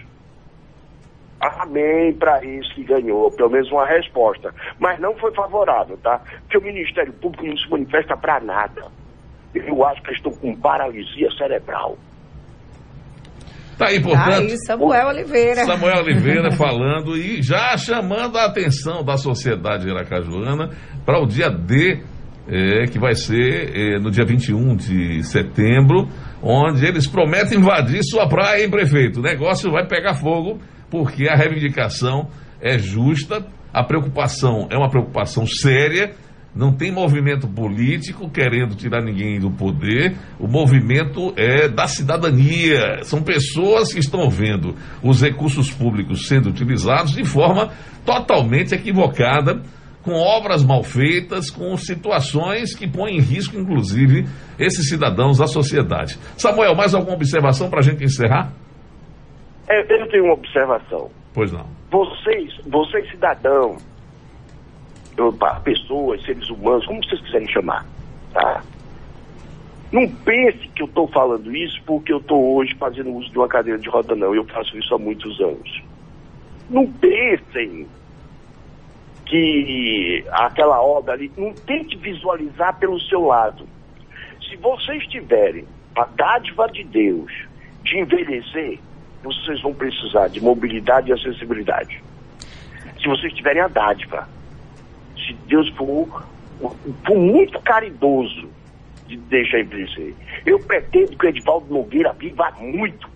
amém 1.41 2.13
para 2.13 2.43
isso 2.43 2.73
que 2.75 2.83
ganhou, 2.83 3.31
pelo 3.31 3.49
menos 3.49 3.71
uma 3.71 3.85
resposta. 3.85 4.53
Mas 4.79 4.99
não 4.99 5.15
foi 5.17 5.33
favorável, 5.33 5.97
tá? 5.97 6.21
Porque 6.41 6.57
o 6.57 6.61
Ministério 6.61 7.13
Público 7.13 7.45
não 7.45 7.57
se 7.57 7.69
manifesta 7.69 8.15
para 8.17 8.39
nada. 8.39 8.83
Eu 9.53 9.85
acho 9.85 10.01
que 10.01 10.11
estou 10.11 10.31
com 10.33 10.55
paralisia 10.55 11.29
cerebral. 11.37 11.97
Tá 13.77 13.87
aí, 13.87 14.01
portanto. 14.01 14.41
Aí, 14.41 14.57
Samuel 14.65 15.07
Oliveira. 15.07 15.65
Samuel 15.65 16.03
Oliveira 16.03 16.51
falando 16.55 17.17
e 17.17 17.41
já 17.41 17.77
chamando 17.77 18.37
a 18.37 18.45
atenção 18.45 19.03
da 19.03 19.17
sociedade 19.17 19.87
iracajuana 19.87 20.69
para 21.05 21.19
o 21.21 21.25
dia 21.25 21.49
D 21.49 22.01
é, 22.47 22.85
que 22.85 22.99
vai 22.99 23.15
ser 23.15 23.75
é, 23.75 23.99
no 23.99 24.11
dia 24.11 24.25
21 24.25 24.75
de 24.75 25.23
setembro, 25.23 26.07
onde 26.41 26.85
eles 26.85 27.07
prometem 27.07 27.57
invadir 27.57 28.03
sua 28.03 28.27
praia, 28.27 28.63
hein, 28.63 28.69
prefeito? 28.69 29.19
O 29.19 29.23
negócio 29.23 29.71
vai 29.71 29.87
pegar 29.87 30.13
fogo, 30.13 30.59
porque 30.89 31.27
a 31.27 31.35
reivindicação 31.35 32.27
é 32.61 32.77
justa, 32.77 33.45
a 33.73 33.83
preocupação 33.83 34.67
é 34.69 34.77
uma 34.77 34.89
preocupação 34.89 35.45
séria, 35.45 36.13
não 36.55 36.71
tem 36.71 36.89
movimento 36.89 37.47
político 37.47 38.29
querendo 38.29 38.75
tirar 38.75 39.03
ninguém 39.03 39.39
do 39.39 39.51
poder, 39.51 40.15
o 40.39 40.47
movimento 40.47 41.33
é 41.35 41.67
da 41.67 41.85
cidadania. 41.85 43.03
São 43.03 43.21
pessoas 43.21 43.91
que 43.91 43.99
estão 43.99 44.29
vendo 44.29 44.73
os 45.03 45.21
recursos 45.21 45.69
públicos 45.69 46.27
sendo 46.27 46.49
utilizados 46.49 47.11
de 47.11 47.25
forma 47.25 47.71
totalmente 48.05 48.73
equivocada 48.73 49.61
com 50.01 50.13
obras 50.13 50.63
mal 50.63 50.83
feitas, 50.83 51.49
com 51.49 51.75
situações 51.75 52.75
que 52.75 52.87
põem 52.87 53.17
em 53.17 53.19
risco, 53.19 53.57
inclusive, 53.57 54.25
esses 54.57 54.87
cidadãos, 54.87 55.41
a 55.41 55.47
sociedade. 55.47 56.17
Samuel, 56.37 56.75
mais 56.75 56.93
alguma 56.93 57.15
observação 57.15 57.69
para 57.69 57.79
a 57.79 57.83
gente 57.83 58.03
encerrar? 58.03 58.53
É, 59.67 60.01
eu 60.01 60.07
tenho 60.09 60.25
uma 60.25 60.33
observação. 60.33 61.09
Pois 61.33 61.51
não. 61.51 61.65
Vocês, 61.89 62.55
vocês 62.65 63.09
cidadãos, 63.09 63.81
pessoas, 65.63 66.23
seres 66.23 66.49
humanos, 66.49 66.85
como 66.85 67.03
vocês 67.03 67.21
quiserem 67.21 67.47
chamar, 67.47 67.85
tá? 68.33 68.61
Não 69.91 70.07
pense 70.09 70.67
que 70.69 70.81
eu 70.81 70.87
estou 70.87 71.07
falando 71.07 71.55
isso 71.55 71.81
porque 71.85 72.11
eu 72.11 72.17
estou 72.17 72.55
hoje 72.55 72.75
fazendo 72.75 73.11
uso 73.11 73.29
de 73.31 73.37
uma 73.37 73.47
cadeira 73.47 73.79
de 73.79 73.87
roda, 73.87 74.15
não. 74.15 74.35
Eu 74.35 74.43
faço 74.45 74.77
isso 74.77 74.93
há 74.93 74.97
muitos 74.97 75.39
anos. 75.39 75.83
não 76.69 76.91
pensem 76.91 77.87
que 79.25 80.23
aquela 80.31 80.81
obra 80.81 81.13
ali, 81.13 81.31
não 81.37 81.53
tente 81.53 81.95
visualizar 81.97 82.77
pelo 82.77 82.99
seu 82.99 83.25
lado. 83.25 83.67
Se 84.47 84.55
vocês 84.57 85.05
tiverem 85.07 85.65
a 85.95 86.05
dádiva 86.05 86.67
de 86.67 86.83
Deus 86.83 87.31
de 87.83 87.99
envelhecer, 87.99 88.79
vocês 89.25 89.59
vão 89.61 89.73
precisar 89.73 90.27
de 90.27 90.39
mobilidade 90.39 91.09
e 91.09 91.13
acessibilidade. 91.13 92.01
Se 93.01 93.07
vocês 93.07 93.33
tiverem 93.33 93.61
a 93.61 93.67
dádiva, 93.67 94.27
se 95.17 95.33
Deus 95.47 95.67
for, 95.69 96.23
for 97.03 97.17
muito 97.17 97.59
caridoso 97.61 98.49
de 99.07 99.17
deixar 99.17 99.59
envelhecer. 99.59 100.13
Eu 100.45 100.59
pretendo 100.59 101.17
que 101.17 101.25
o 101.25 101.29
Edivaldo 101.29 101.73
Nogueira 101.73 102.13
viva 102.13 102.51
muito, 102.59 103.09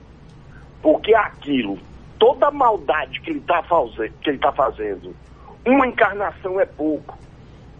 porque 0.82 1.13
aquilo, 1.13 1.78
toda 2.18 2.48
a 2.48 2.51
maldade 2.51 3.22
que 3.22 3.30
ele 3.30 3.39
está 3.39 3.62
tá 3.62 4.51
fazendo, 4.51 5.16
uma 5.66 5.88
encarnação 5.88 6.60
é 6.60 6.66
pouco 6.66 7.18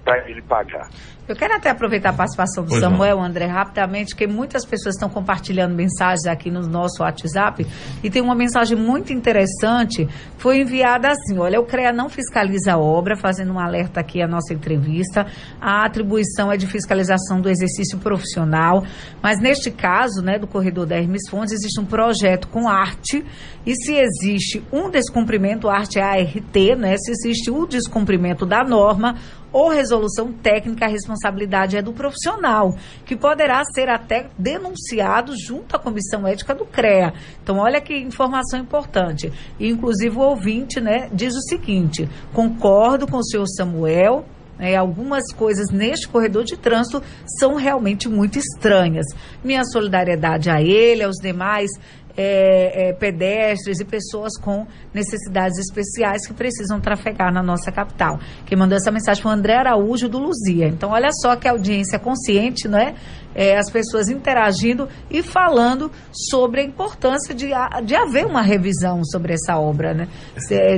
para 0.10 0.28
ele 0.30 0.42
pagar. 0.42 0.90
Eu 1.30 1.36
quero 1.36 1.54
até 1.54 1.70
aproveitar 1.70 2.10
a 2.10 2.14
participação 2.14 2.64
do 2.64 2.70
pois 2.70 2.82
Samuel, 2.82 3.18
não. 3.18 3.24
André, 3.24 3.46
rapidamente, 3.46 4.16
porque 4.16 4.26
muitas 4.26 4.66
pessoas 4.66 4.96
estão 4.96 5.08
compartilhando 5.08 5.76
mensagens 5.76 6.26
aqui 6.26 6.50
no 6.50 6.62
nosso 6.62 7.04
WhatsApp 7.04 7.68
e 8.04 8.10
tem 8.10 8.20
uma 8.20 8.34
mensagem 8.34 8.76
muito 8.76 9.14
interessante, 9.14 10.10
foi 10.40 10.62
enviada 10.62 11.10
assim, 11.10 11.38
olha, 11.38 11.62
o 11.62 11.66
CREA 11.68 11.94
não 11.94 12.10
fiscaliza 12.10 12.74
a 12.74 12.80
obra, 12.80 13.16
fazendo 13.16 13.54
um 13.54 13.60
alerta 13.60 14.00
aqui 14.00 14.24
à 14.24 14.28
nossa 14.28 14.56
entrevista, 14.56 15.28
a 15.62 15.86
atribuição 15.86 16.52
é 16.52 16.58
de 16.58 16.66
fiscalização 16.66 17.40
do 17.40 17.48
exercício 17.48 18.00
profissional, 18.00 18.84
mas 19.22 19.40
neste 19.40 19.70
caso, 19.70 20.24
né, 20.24 20.40
do 20.40 20.48
corredor 20.48 20.88
da 20.88 20.96
Hermes 20.96 21.30
Fontes, 21.30 21.54
existe 21.54 21.80
um 21.80 21.86
projeto 21.86 22.48
com 22.48 22.68
arte 22.68 23.24
e 23.64 23.76
se 23.76 23.94
existe 23.94 24.64
um 24.74 24.90
descumprimento, 24.90 25.70
arte 25.70 26.00
é 26.00 26.02
ART, 26.02 26.56
né, 26.76 26.98
se 26.98 27.12
existe 27.12 27.52
o 27.52 27.66
um 27.66 27.68
descumprimento 27.68 28.48
da 28.48 28.64
norma, 28.64 29.16
ou 29.52 29.70
resolução 29.70 30.32
técnica, 30.32 30.86
a 30.86 30.90
responsabilidade 30.90 31.78
é 31.78 31.82
do 31.82 31.94
profissional, 31.94 32.76
que 33.06 33.16
poderá 33.16 33.64
ser 33.74 33.90
até 33.90 34.28
denunciado 34.38 35.34
junto 35.38 35.76
à 35.76 35.80
comissão 35.80 36.28
ética 36.28 36.54
do 36.54 36.66
CREA. 36.66 37.14
Então, 37.44 37.58
olha 37.58 37.82
que 37.82 37.96
informação 37.96 38.60
importante. 38.60 39.32
E, 39.60 39.68
inclusive, 39.70 40.16
o 40.18 40.22
ouvinte 40.22 40.80
né, 40.80 41.10
diz 41.12 41.36
o 41.36 41.42
seguinte: 41.42 42.10
concordo 42.34 43.08
com 43.08 43.18
o 43.18 43.24
senhor 43.24 43.48
Samuel. 43.48 44.26
É, 44.62 44.76
algumas 44.76 45.32
coisas 45.32 45.72
neste 45.72 46.06
corredor 46.10 46.44
de 46.44 46.58
trânsito 46.58 47.02
são 47.40 47.56
realmente 47.56 48.10
muito 48.10 48.38
estranhas. 48.38 49.06
Minha 49.42 49.64
solidariedade 49.64 50.50
a 50.50 50.62
ele, 50.62 51.02
aos 51.02 51.16
demais 51.16 51.72
é, 52.22 52.90
é, 52.90 52.94
pedestres 52.94 53.80
e 53.80 53.86
pessoas 53.86 54.38
com 54.38 54.68
necessidades 54.94 55.58
especiais 55.58 56.28
que 56.28 56.34
precisam 56.34 56.78
trafegar 56.82 57.32
na 57.32 57.42
nossa 57.42 57.72
capital. 57.72 58.20
Quem 58.46 58.58
mandou 58.58 58.76
essa 58.76 58.92
mensagem 58.92 59.24
foi 59.24 59.32
o 59.32 59.34
André 59.34 59.56
Araújo 59.56 60.10
do 60.10 60.20
Luzia. 60.20 60.68
Então, 60.68 60.90
olha 60.92 61.12
só 61.14 61.38
que 61.38 61.48
audiência 61.48 61.98
consciente, 61.98 62.68
não 62.68 62.78
é? 62.78 62.94
é 63.34 63.58
as 63.58 63.72
pessoas 63.72 64.10
interagindo 64.10 64.90
e 65.10 65.24
falando 65.24 65.90
sobre 66.12 66.60
a 66.60 66.64
importância 66.66 67.34
de, 67.34 67.52
de 67.86 67.96
haver 67.96 68.26
uma 68.26 68.42
revisão 68.42 69.02
sobre 69.06 69.36
essa 69.36 69.58
obra, 69.58 69.94
né? 69.94 70.10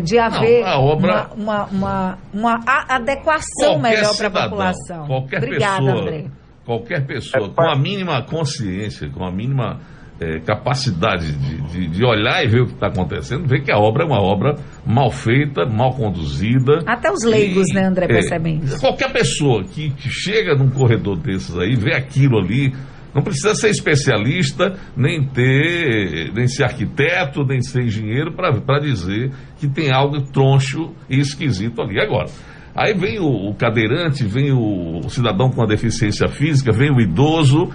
De 0.04 0.20
haver 0.20 0.64
não, 0.64 0.86
obra... 0.86 1.30
uma, 1.36 1.66
uma, 1.66 1.66
uma, 1.72 2.18
uma 2.32 2.60
adequação 2.88 3.80
qualquer 3.80 3.82
melhor 3.82 4.16
para 4.16 4.28
a 4.28 4.44
população. 4.44 5.08
Qualquer 5.08 5.38
Obrigada, 5.38 5.86
pessoa, 5.86 6.02
André. 6.02 6.26
Qualquer 6.64 7.08
pessoa 7.08 7.50
com 7.50 7.68
a 7.68 7.76
mínima 7.76 8.22
consciência, 8.22 9.10
com 9.10 9.26
a 9.26 9.32
mínima 9.32 9.80
é, 10.22 10.40
capacidade 10.40 11.32
de, 11.32 11.62
de, 11.62 11.88
de, 11.88 12.06
olhar 12.06 12.46
e 12.46 12.48
ver 12.48 12.62
o 12.62 12.68
que 12.68 12.74
está 12.74 12.88
acontecendo, 12.88 13.48
ver 13.48 13.64
que 13.64 13.72
a 13.72 13.78
obra 13.80 14.04
é 14.04 14.06
uma 14.06 14.22
obra 14.22 14.56
mal 14.86 15.10
feita, 15.10 15.66
mal 15.66 15.96
conduzida. 15.96 16.84
Até 16.86 17.12
os 17.12 17.24
leigos, 17.24 17.68
e, 17.70 17.74
né, 17.74 17.88
André, 17.88 18.06
é, 18.06 18.08
percebem 18.08 18.60
isso. 18.60 18.80
Qualquer 18.80 19.12
pessoa 19.12 19.64
que, 19.64 19.90
que 19.90 20.10
chega 20.10 20.54
num 20.54 20.70
corredor 20.70 21.18
desses 21.18 21.58
aí, 21.58 21.76
vê 21.76 21.96
aquilo 21.96 22.38
ali, 22.38 22.72
não 23.16 23.24
precisa 23.24 23.56
ser 23.56 23.70
especialista, 23.70 24.76
nem 24.96 25.24
ter, 25.24 26.32
nem 26.34 26.48
ser 26.48 26.66
arquiteto, 26.66 27.44
nem 27.44 27.60
ser 27.60 27.82
engenheiro 27.82 28.32
para 28.32 28.80
dizer 28.80 29.32
que 29.60 29.68
tem 29.68 29.92
algo 29.92 30.22
troncho 30.22 30.94
e 31.10 31.20
esquisito 31.20 31.82
ali. 31.82 32.00
Agora, 32.00 32.28
aí 32.76 32.94
vem 32.94 33.20
o, 33.20 33.50
o 33.50 33.56
cadeirante, 33.56 34.24
vem 34.24 34.52
o, 34.52 35.00
o 35.04 35.10
cidadão 35.10 35.50
com 35.50 35.64
a 35.64 35.66
deficiência 35.66 36.28
física, 36.28 36.72
vem 36.72 36.92
o 36.92 37.02
idoso, 37.02 37.70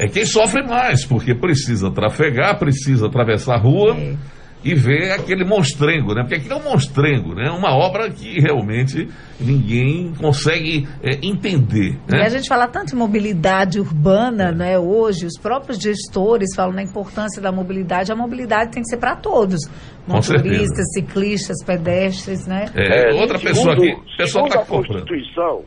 é 0.00 0.08
quem 0.08 0.24
sofre 0.24 0.62
mais, 0.62 1.04
porque 1.04 1.34
precisa 1.34 1.90
trafegar, 1.90 2.58
precisa 2.58 3.06
atravessar 3.06 3.56
a 3.56 3.58
rua 3.58 3.94
é. 3.98 4.16
e 4.64 4.74
ver 4.74 5.12
aquele 5.12 5.44
monstrengo, 5.44 6.14
né? 6.14 6.22
Porque 6.22 6.36
aquilo 6.36 6.54
é 6.54 6.56
um 6.56 6.64
monstrengo, 6.64 7.34
né? 7.34 7.50
Uma 7.50 7.76
obra 7.76 8.08
que 8.10 8.40
realmente 8.40 9.06
ninguém 9.38 10.14
consegue 10.14 10.88
é, 11.02 11.18
entender. 11.22 11.98
Né? 12.08 12.20
E 12.20 12.22
a 12.22 12.30
gente 12.30 12.48
fala 12.48 12.66
tanto 12.66 12.92
de 12.92 12.96
mobilidade 12.96 13.78
urbana, 13.78 14.48
é. 14.48 14.54
né? 14.54 14.78
Hoje, 14.78 15.26
os 15.26 15.38
próprios 15.38 15.78
gestores 15.78 16.54
falam 16.56 16.72
na 16.72 16.82
importância 16.82 17.42
da 17.42 17.52
mobilidade. 17.52 18.10
A 18.10 18.16
mobilidade 18.16 18.70
tem 18.70 18.82
que 18.82 18.88
ser 18.88 18.96
para 18.96 19.16
todos. 19.16 19.60
Motoristas, 20.08 20.94
ciclistas, 20.94 21.62
pedestres, 21.62 22.46
né? 22.46 22.70
É, 22.74 23.12
outra 23.12 23.38
segundo, 23.38 23.54
pessoa 23.54 23.76
que... 23.76 24.16
Pessoa 24.16 24.48
segundo 24.48 24.52
tá 24.52 24.60
a 24.60 24.64
Constituição, 24.64 25.62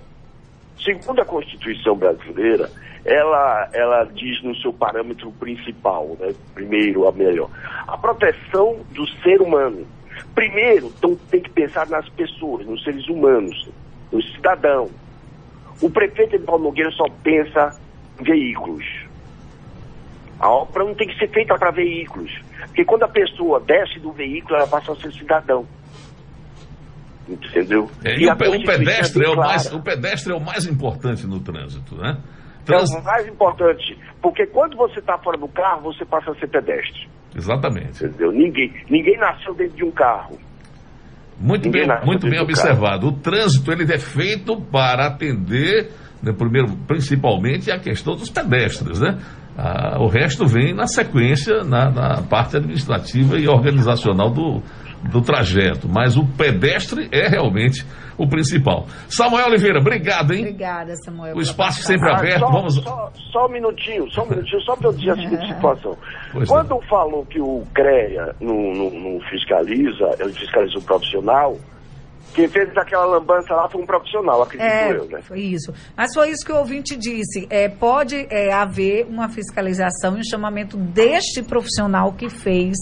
segundo 0.82 1.22
a 1.22 1.26
Constituição 1.26 1.96
brasileira, 1.96 2.70
ela, 3.06 3.70
ela 3.74 4.04
diz 4.06 4.42
no 4.44 4.56
seu 4.56 4.72
parâmetro 4.72 5.32
principal, 5.34 6.16
né? 6.20 6.34
primeiro, 6.54 7.08
a 7.08 7.12
melhor, 7.12 7.50
a 7.88 7.98
proteção 7.98 8.80
do 8.92 9.06
ser 9.22 9.42
humano. 9.42 9.86
Primeiro, 10.34 10.88
então, 10.98 11.16
tem 11.30 11.42
que 11.42 11.50
pensar 11.50 11.88
nas 11.88 12.08
pessoas, 12.10 12.66
nos 12.66 12.84
seres 12.84 13.08
humanos, 13.08 13.70
no 14.12 14.22
cidadão. 14.22 14.90
O 15.82 15.90
prefeito 15.90 16.38
de 16.38 16.46
Paulo 16.46 16.64
Nogueira 16.64 16.92
só 16.92 17.06
pensa 17.24 17.78
em 18.20 18.24
veículos. 18.24 18.86
A 20.40 20.50
obra 20.50 20.84
não 20.84 20.94
tem 20.94 21.08
que 21.08 21.18
ser 21.18 21.30
feita 21.30 21.58
para 21.58 21.72
veículos. 21.72 22.32
Porque 22.66 22.86
quando 22.86 23.04
a 23.04 23.08
pessoa 23.08 23.60
desce 23.60 24.00
do 24.00 24.12
veículo, 24.12 24.56
ela 24.56 24.68
passa 24.68 24.92
a 24.92 24.96
ser 24.96 25.12
cidadão. 25.14 25.68
Entendeu? 27.28 27.90
É, 28.04 28.16
e, 28.16 28.24
e 28.24 28.28
o, 28.28 28.34
o, 28.34 28.64
pedestre 28.66 29.26
é 29.26 29.30
o, 29.30 29.36
mais, 29.36 29.72
o 29.72 29.82
pedestre 29.82 30.34
é 30.34 30.36
o 30.36 30.42
mais 30.42 30.66
importante 30.66 31.26
no 31.26 31.40
trânsito, 31.40 31.96
né? 31.96 32.18
Trans... 32.66 32.94
É 32.94 33.00
o 33.00 33.04
mais 33.04 33.28
importante, 33.28 33.98
porque 34.22 34.46
quando 34.48 34.76
você 34.76 35.00
está 35.00 35.18
fora 35.18 35.38
do 35.38 35.48
carro, 35.48 35.84
você 35.84 36.06
passa 36.06 36.32
a 36.32 36.36
ser 36.36 36.48
pedestre. 36.48 37.08
Exatamente. 37.36 38.06
Entendeu? 38.06 38.32
Ninguém, 38.32 38.74
ninguém 38.90 39.18
nasceu 39.18 39.54
dentro 39.54 39.76
de 39.76 39.86
um 39.86 39.92
carro. 39.92 40.38
Muito 41.40 41.66
ninguém 41.66 41.88
bem, 41.88 42.06
muito 42.06 42.30
bem 42.30 42.40
observado. 42.40 43.08
Carro. 43.08 43.18
O 43.18 43.22
trânsito 43.22 43.72
ele 43.72 43.92
é 43.92 43.98
feito 43.98 44.62
para 44.62 45.08
atender, 45.08 45.92
né, 46.22 46.32
primeiro, 46.32 46.76
principalmente 46.88 47.72
a 47.72 47.80
questão 47.80 48.16
dos 48.16 48.30
pedestres, 48.30 49.00
né? 49.00 49.18
Ah, 49.58 49.98
o 50.00 50.08
resto 50.08 50.48
vem 50.48 50.74
na 50.74 50.88
sequência, 50.88 51.64
na, 51.64 51.90
na 51.92 52.22
parte 52.24 52.58
administrativa 52.58 53.38
e 53.38 53.48
organizacional 53.48 54.32
do, 54.32 54.64
do 55.10 55.22
trajeto. 55.22 55.88
Mas 55.88 56.18
o 56.18 56.26
pedestre 56.26 57.10
é 57.12 57.28
realmente 57.28 57.86
o 58.18 58.28
principal. 58.28 58.86
Samuel 59.10 59.48
Oliveira, 59.48 59.80
obrigado, 59.80 60.34
hein? 60.34 60.42
Obrigada, 60.42 60.96
Samuel. 60.98 61.36
O 61.36 61.42
espaço 61.42 61.82
sempre 61.84 62.10
ah, 62.10 62.18
aberto. 62.18 62.40
Só, 62.40 62.52
Vamos... 62.52 62.76
Só, 62.76 63.12
só, 63.32 63.46
um 63.48 63.50
minutinho, 63.50 64.12
só 64.12 64.24
um 64.24 64.30
minutinho, 64.30 64.62
só 64.62 64.76
para 64.76 64.90
eu 64.90 64.94
dizer 64.94 65.12
a 65.12 65.16
seguinte 65.22 65.48
situação. 65.48 65.98
Pois 66.32 66.50
Quando 66.50 66.76
é. 66.76 66.88
falou 66.88 67.26
que 67.26 67.40
o 67.40 67.64
CREA 67.74 68.36
não, 68.40 68.56
não, 68.74 68.90
não 68.92 69.20
fiscaliza, 69.30 70.16
ele 70.20 70.34
fiscaliza 70.34 70.78
o 70.78 70.82
profissional, 70.82 71.58
quem 72.34 72.48
fez 72.48 72.76
aquela 72.76 73.06
lambança 73.06 73.54
lá 73.54 73.70
foi 73.70 73.82
um 73.82 73.86
profissional, 73.86 74.42
acredito 74.42 74.68
é, 74.68 74.92
eu, 74.92 75.06
né? 75.06 75.22
Foi 75.22 75.40
isso. 75.40 75.72
Mas 75.96 76.14
foi 76.16 76.32
isso 76.32 76.44
que 76.44 76.52
o 76.52 76.58
ouvinte 76.58 76.98
disse. 76.98 77.48
É, 77.50 77.70
pode 77.70 78.28
é, 78.30 78.52
haver 78.52 79.06
uma 79.06 79.30
fiscalização 79.30 80.18
e 80.18 80.22
um 80.22 80.24
chamamento 80.24 80.76
deste 80.76 81.44
profissional 81.44 82.12
que 82.14 82.30
fez 82.30 82.76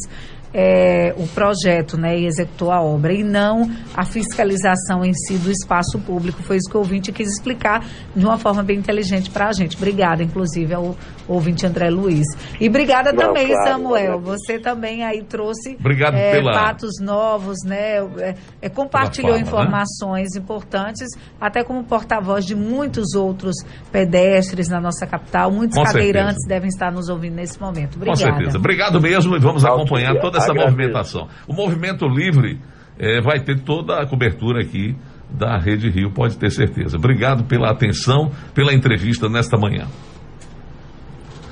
é, 0.54 1.14
o 1.18 1.28
projeto 1.28 1.98
né, 1.98 2.20
e 2.20 2.26
executou 2.26 2.72
a 2.72 2.82
obra, 2.82 3.14
e 3.14 3.24
não 3.24 3.70
a 3.96 4.04
fiscalização 4.06 5.04
em 5.04 5.14
si 5.14 5.38
do 5.38 5.50
espaço 5.50 6.00
público. 6.00 6.42
Foi 6.44 6.58
isso 6.58 6.70
que 6.70 6.76
o 6.76 6.80
ouvinte 6.80 7.12
quis 7.12 7.30
explicar 7.32 7.86
de 8.16 8.26
uma 8.26 8.38
forma 8.38 8.64
bem 8.64 8.78
inteligente 8.78 9.30
para 9.30 9.48
a 9.48 9.54
gente. 9.54 9.78
Obrigada, 9.78 10.24
inclusive, 10.24 10.74
ao 10.74 10.96
ouvinte 11.28 11.66
André 11.66 11.90
Luiz. 11.90 12.26
E 12.60 12.68
obrigada 12.68 13.12
não, 13.12 13.28
também, 13.28 13.48
claro, 13.48 13.70
Samuel. 13.70 14.20
Você 14.20 14.60
também 14.60 15.04
aí 15.04 15.24
trouxe 15.24 15.78
é, 16.14 16.32
pela... 16.32 16.54
fatos 16.54 17.00
novos, 17.00 17.58
né? 17.66 18.00
É, 18.20 18.36
é 18.62 18.70
compartilhou 18.70 19.32
forma, 19.32 19.44
né? 19.44 19.48
informações 19.48 20.30
né? 20.36 20.42
importantes, 20.42 21.08
até 21.40 21.64
como 21.64 21.84
porta-voz 21.84 22.46
de 22.46 22.56
muitos 22.56 23.16
outros 23.16 23.56
pedestres 23.92 24.68
na 24.68 24.82
nossa 24.82 25.06
capital. 25.08 25.52
Muitos 25.52 25.78
Com 25.78 25.84
cadeirantes 25.84 26.44
certeza. 26.44 26.50
devem 26.50 26.70
estar 26.70 26.92
nos 26.92 27.08
ouvindo 27.08 27.36
nesse 27.36 27.60
momento. 27.60 27.96
Obrigada. 27.96 28.20
Com 28.20 28.38
certeza. 28.38 28.58
Obrigado 28.58 29.02
mesmo 29.02 29.36
e 29.36 29.40
vamos 29.40 29.64
acompanhar 29.64 30.20
toda 30.20 30.41
essa 30.44 30.52
Agradeço. 30.52 30.76
movimentação. 30.78 31.28
O 31.48 31.54
movimento 31.54 32.08
livre 32.08 32.60
é, 33.00 33.22
vai 33.22 33.40
ter 33.40 33.60
toda 33.62 34.00
a 34.00 34.06
cobertura 34.06 34.62
aqui 34.62 34.96
da 35.30 35.58
Rede 35.58 35.90
Rio, 35.90 36.12
pode 36.12 36.38
ter 36.38 36.52
certeza. 36.52 36.98
Obrigado 36.98 37.46
pela 37.46 37.72
atenção, 37.72 38.32
pela 38.54 38.74
entrevista 38.74 39.30
nesta 39.30 39.58
manhã. 39.58 39.88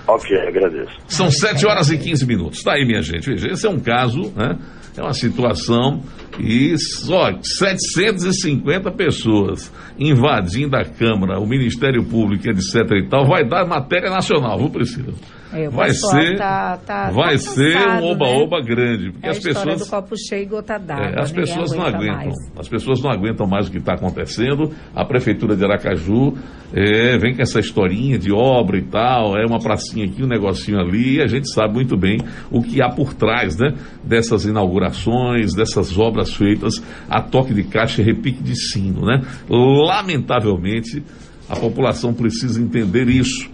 Ok, 0.07 0.35
agradeço. 0.37 0.91
São 1.07 1.29
7 1.29 1.65
horas 1.67 1.89
e 1.91 1.97
15 1.97 2.25
minutos. 2.25 2.63
Tá 2.63 2.73
aí, 2.73 2.85
minha 2.85 3.01
gente. 3.01 3.29
Veja, 3.29 3.47
esse 3.47 3.65
é 3.65 3.69
um 3.69 3.79
caso, 3.79 4.33
né? 4.35 4.57
É 4.97 5.01
uma 5.01 5.13
situação 5.13 6.01
e 6.39 6.77
só 6.77 7.31
750 7.41 8.91
pessoas 8.91 9.71
invadindo 9.97 10.75
a 10.75 10.83
Câmara, 10.85 11.39
o 11.39 11.47
Ministério 11.47 12.03
Público, 12.03 12.47
etc 12.49 12.75
e 12.91 13.07
tal, 13.09 13.25
vai 13.27 13.43
dar 13.47 13.65
matéria 13.65 14.09
nacional, 14.09 14.57
viu, 14.57 14.69
Priscila? 14.69 15.13
É, 15.51 15.67
vai 15.67 15.89
ser, 15.89 16.37
tá- 16.37 16.77
tá- 16.85 17.09
vai 17.09 17.31
tá 17.33 17.37
ser 17.39 17.73
cansado, 17.73 18.03
um 18.03 18.11
oba-oba 18.11 18.61
grande, 18.61 19.11
porque 19.11 19.25
É 19.27 19.31
as 19.31 19.39
pessoas 19.39 19.79
do 19.79 19.85
copo 19.87 20.15
cheio 20.15 20.43
e 20.43 20.45
gota 20.45 20.77
d'água. 20.77 21.05
é, 21.07 21.19
as 21.21 21.31
pessoas 21.31 21.71
não 21.71 21.81
aguenta 21.81 21.97
aguentam. 21.97 22.15
mais. 22.17 22.35
As 22.59 22.69
pessoas 22.69 23.01
não 23.01 23.09
aguentam 23.09 23.47
mais 23.47 23.67
o 23.67 23.71
que 23.71 23.79
está 23.79 23.93
acontecendo. 23.93 24.71
A 24.95 25.03
prefeitura 25.03 25.55
de 25.55 25.65
Aracaju 25.65 26.35
é, 26.71 27.17
vem 27.17 27.35
com 27.35 27.41
essa 27.41 27.59
historinha 27.59 28.19
de 28.19 28.31
obra 28.31 28.77
e 28.77 28.83
tal, 28.83 29.35
é 29.35 29.43
uma 29.43 29.57
pracinha 29.57 30.05
aqui, 30.05 30.23
um 30.23 30.27
negocinho 30.27 30.77
ali, 30.79 31.15
e 31.15 31.21
a 31.23 31.25
gente 31.25 31.51
sabe 31.51 31.73
muito 31.73 31.97
bem 31.97 32.19
o 32.51 32.61
que 32.61 32.79
há 32.79 32.89
por 32.89 33.15
trás, 33.15 33.57
né? 33.57 33.73
Dessas 34.03 34.45
inaugurações, 34.45 35.55
dessas 35.55 35.97
obras 35.97 36.18
feitas 36.33 36.83
a 37.09 37.21
toque 37.21 37.53
de 37.53 37.63
caixa 37.63 38.01
e 38.01 38.05
repique 38.05 38.43
de 38.43 38.55
sino, 38.55 39.05
né? 39.05 39.21
Lamentavelmente, 39.49 41.03
a 41.49 41.55
população 41.55 42.13
precisa 42.13 42.61
entender 42.61 43.07
isso. 43.07 43.49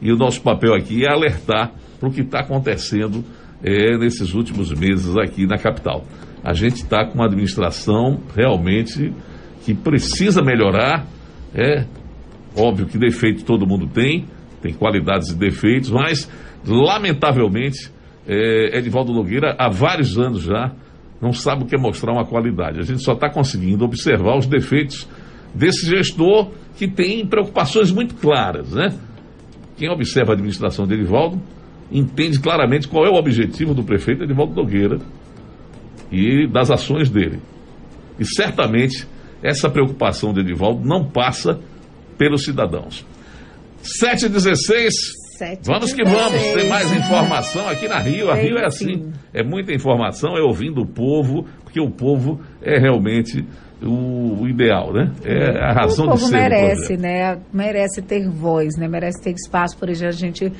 E 0.00 0.12
o 0.12 0.16
nosso 0.16 0.40
papel 0.42 0.74
aqui 0.74 1.04
é 1.04 1.10
alertar 1.10 1.72
para 1.98 2.08
o 2.08 2.12
que 2.12 2.22
está 2.22 2.40
acontecendo 2.40 3.24
é, 3.62 3.96
nesses 3.98 4.34
últimos 4.34 4.72
meses 4.72 5.16
aqui 5.16 5.46
na 5.46 5.58
capital. 5.58 6.04
A 6.42 6.54
gente 6.54 6.76
está 6.76 7.04
com 7.04 7.14
uma 7.14 7.26
administração 7.26 8.20
realmente 8.34 9.12
que 9.64 9.74
precisa 9.74 10.42
melhorar. 10.42 11.06
É 11.54 11.84
óbvio 12.56 12.86
que 12.86 12.98
defeito 12.98 13.44
todo 13.44 13.66
mundo 13.66 13.86
tem, 13.86 14.26
tem 14.62 14.72
qualidades 14.72 15.30
e 15.30 15.36
defeitos, 15.36 15.90
mas 15.90 16.30
lamentavelmente 16.66 17.90
é, 18.26 18.78
Edivaldo 18.78 19.12
Nogueira 19.12 19.54
há 19.58 19.68
vários 19.68 20.18
anos 20.18 20.42
já 20.42 20.72
não 21.20 21.32
sabe 21.32 21.64
o 21.64 21.66
que 21.66 21.74
é 21.74 21.78
mostrar 21.78 22.12
uma 22.12 22.24
qualidade. 22.24 22.78
A 22.78 22.82
gente 22.82 23.02
só 23.02 23.12
está 23.12 23.28
conseguindo 23.28 23.84
observar 23.84 24.38
os 24.38 24.46
defeitos 24.46 25.06
desse 25.54 25.86
gestor 25.86 26.50
que 26.76 26.88
tem 26.88 27.26
preocupações 27.26 27.90
muito 27.90 28.14
claras, 28.14 28.72
né? 28.72 28.96
Quem 29.76 29.90
observa 29.90 30.32
a 30.32 30.34
administração 30.34 30.86
de 30.86 30.94
Edivaldo 30.94 31.40
entende 31.92 32.38
claramente 32.40 32.88
qual 32.88 33.04
é 33.04 33.10
o 33.10 33.14
objetivo 33.14 33.74
do 33.74 33.82
prefeito 33.82 34.22
Edivaldo 34.22 34.54
Nogueira 34.54 34.98
e 36.10 36.46
das 36.46 36.70
ações 36.70 37.10
dele. 37.10 37.40
E 38.18 38.24
certamente 38.24 39.06
essa 39.42 39.68
preocupação 39.68 40.32
de 40.32 40.40
Edivaldo 40.40 40.86
não 40.86 41.04
passa 41.04 41.58
pelos 42.16 42.44
cidadãos. 42.44 43.04
716 43.82 45.19
Vamos 45.64 45.92
que 45.92 46.04
vamos, 46.04 46.42
tem 46.54 46.68
mais 46.68 46.92
informação 46.92 47.68
aqui 47.68 47.88
na 47.88 47.98
Rio. 47.98 48.30
A 48.30 48.34
Rio 48.34 48.58
é 48.58 48.66
assim, 48.66 49.12
é 49.32 49.42
muita 49.42 49.72
informação, 49.72 50.36
é 50.36 50.42
ouvindo 50.42 50.82
o 50.82 50.86
povo, 50.86 51.46
porque 51.64 51.80
o 51.80 51.90
povo 51.90 52.40
é 52.62 52.78
realmente 52.78 53.44
o, 53.82 54.42
o 54.42 54.48
ideal, 54.48 54.92
né? 54.92 55.10
É 55.24 55.58
a 55.58 55.72
razão 55.72 56.06
o 56.06 56.12
de 56.12 56.20
povo 56.20 56.26
ser 56.26 56.36
do 56.36 56.42
merece, 56.42 56.76
projeto. 56.96 57.00
né? 57.00 57.38
Merece 57.52 58.02
ter 58.02 58.28
voz, 58.28 58.76
né? 58.76 58.86
Merece 58.86 59.22
ter 59.22 59.32
espaço. 59.32 59.76
Por 59.78 59.88
exemplo, 59.88 60.14
a 60.14 60.18
gente 60.18 60.52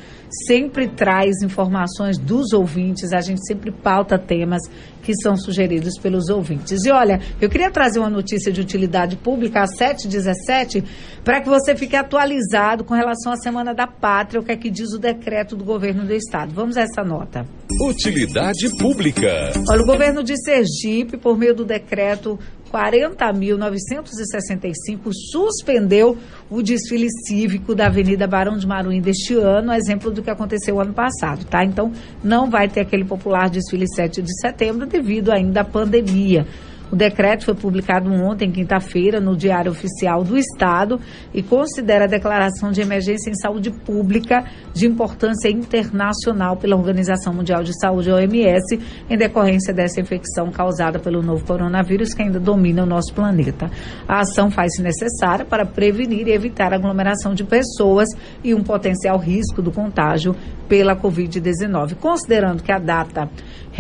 sempre 0.47 0.89
traz 0.89 1.43
informações 1.43 2.19
dos 2.19 2.53
ouvintes, 2.53 3.13
a 3.13 3.21
gente 3.21 3.45
sempre 3.47 3.71
pauta 3.71 4.19
temas 4.19 4.63
que 5.03 5.15
são 5.23 5.37
sugeridos 5.37 5.99
pelos 5.99 6.29
ouvintes. 6.29 6.85
E 6.85 6.91
olha, 6.91 7.21
eu 7.41 7.49
queria 7.49 7.71
trazer 7.71 7.99
uma 7.99 8.11
notícia 8.11 8.53
de 8.53 8.61
utilidade 8.61 9.17
pública 9.17 9.63
às 9.63 9.71
7h17 9.79 10.85
para 11.25 11.41
que 11.41 11.49
você 11.49 11.75
fique 11.75 11.97
atualizado 11.97 12.85
com 12.85 12.95
relação 12.95 13.33
à 13.33 13.37
Semana 13.37 13.75
da 13.75 13.87
Pátria, 13.87 14.41
o 14.41 14.45
que 14.45 14.53
é 14.53 14.57
que 14.57 14.71
diz 14.71 14.93
o 14.93 14.99
decreto 14.99 15.57
do 15.57 15.65
governo 15.65 16.05
do 16.05 16.15
estado. 16.15 16.53
Vamos 16.55 16.77
a 16.77 16.83
essa 16.83 17.03
nota. 17.03 17.47
Utilidade 17.83 18.69
pública. 18.79 19.53
Olha, 19.69 19.83
o 19.83 19.87
governo 19.87 20.23
de 20.23 20.37
Sergipe, 20.43 21.17
por 21.17 21.37
meio 21.39 21.55
do 21.55 21.65
decreto 21.65 22.39
40.965, 22.73 25.13
suspendeu 25.13 26.17
o 26.49 26.63
desfile 26.63 27.09
cívico 27.27 27.75
da 27.75 27.87
Avenida 27.87 28.27
Barão 28.27 28.57
de 28.57 28.67
Maruim 28.67 29.01
deste 29.01 29.35
ano, 29.35 29.73
exemplo 29.73 30.11
do 30.11 30.23
que 30.23 30.31
aconteceu 30.31 30.81
ano 30.81 30.93
passado, 30.93 31.45
tá? 31.45 31.65
Então, 31.65 31.93
não 32.23 32.49
vai 32.49 32.69
ter 32.69 32.81
aquele 32.81 33.05
popular 33.05 33.51
desfile 33.51 33.89
7 33.89 34.23
de 34.23 34.41
setembro 34.41 34.87
devido 34.87 35.33
ainda 35.33 35.63
à 35.63 35.65
pandemia. 35.65 36.47
O 36.91 36.97
decreto 36.97 37.45
foi 37.45 37.55
publicado 37.55 38.13
ontem, 38.13 38.51
quinta-feira, 38.51 39.21
no 39.21 39.37
Diário 39.37 39.71
Oficial 39.71 40.25
do 40.25 40.37
Estado 40.37 41.01
e 41.33 41.43
considera 41.43 42.05
a 42.05 42.09
declaração 42.09 42.73
de 42.73 42.81
emergência 42.81 43.31
em 43.31 43.35
saúde 43.35 43.71
pública 43.71 44.45
de 44.75 44.87
importância 44.87 45.49
internacional 45.49 46.57
pela 46.57 46.75
Organização 46.75 47.33
Mundial 47.33 47.63
de 47.63 47.79
Saúde, 47.81 48.11
OMS, 48.11 48.81
em 49.09 49.17
decorrência 49.17 49.73
dessa 49.73 50.01
infecção 50.01 50.51
causada 50.51 50.99
pelo 50.99 51.23
novo 51.23 51.45
coronavírus 51.45 52.13
que 52.13 52.23
ainda 52.23 52.41
domina 52.41 52.83
o 52.83 52.87
nosso 52.87 53.15
planeta. 53.15 53.71
A 54.09 54.21
ação 54.21 54.51
faz-se 54.51 54.83
necessária 54.83 55.45
para 55.45 55.65
prevenir 55.65 56.27
e 56.27 56.33
evitar 56.33 56.73
a 56.73 56.77
aglomeração 56.77 57.35
de 57.35 57.45
pessoas 57.45 58.09
e 58.43 58.53
um 58.53 58.65
potencial 58.65 59.17
risco 59.17 59.63
do 59.63 59.71
contágio 59.71 60.35
pela 60.69 60.97
Covid-19. 60.97 61.97
Considerando 61.97 62.63
que 62.63 62.73
a 62.73 62.79
data 62.79 63.29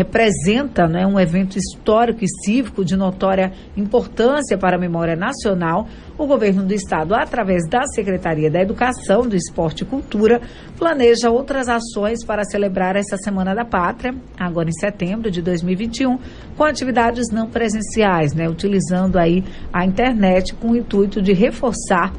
representa 0.00 0.88
né, 0.88 1.06
um 1.06 1.20
evento 1.20 1.58
histórico 1.58 2.24
e 2.24 2.28
cívico 2.42 2.82
de 2.82 2.96
notória 2.96 3.52
importância 3.76 4.56
para 4.56 4.76
a 4.76 4.80
memória 4.80 5.14
nacional, 5.14 5.86
o 6.16 6.26
governo 6.26 6.64
do 6.64 6.72
estado, 6.72 7.14
através 7.14 7.68
da 7.68 7.82
Secretaria 7.94 8.50
da 8.50 8.60
Educação, 8.60 9.22
do 9.22 9.36
Esporte 9.36 9.82
e 9.82 9.86
Cultura, 9.86 10.40
planeja 10.78 11.30
outras 11.30 11.68
ações 11.68 12.24
para 12.24 12.44
celebrar 12.44 12.96
essa 12.96 13.18
Semana 13.18 13.54
da 13.54 13.64
Pátria, 13.64 14.14
agora 14.38 14.70
em 14.70 14.80
setembro 14.80 15.30
de 15.30 15.42
2021, 15.42 16.18
com 16.56 16.64
atividades 16.64 17.26
não 17.30 17.46
presenciais, 17.46 18.32
né, 18.34 18.48
utilizando 18.48 19.18
aí 19.18 19.44
a 19.70 19.84
internet 19.84 20.54
com 20.54 20.70
o 20.70 20.76
intuito 20.76 21.20
de 21.20 21.34
reforçar 21.34 22.12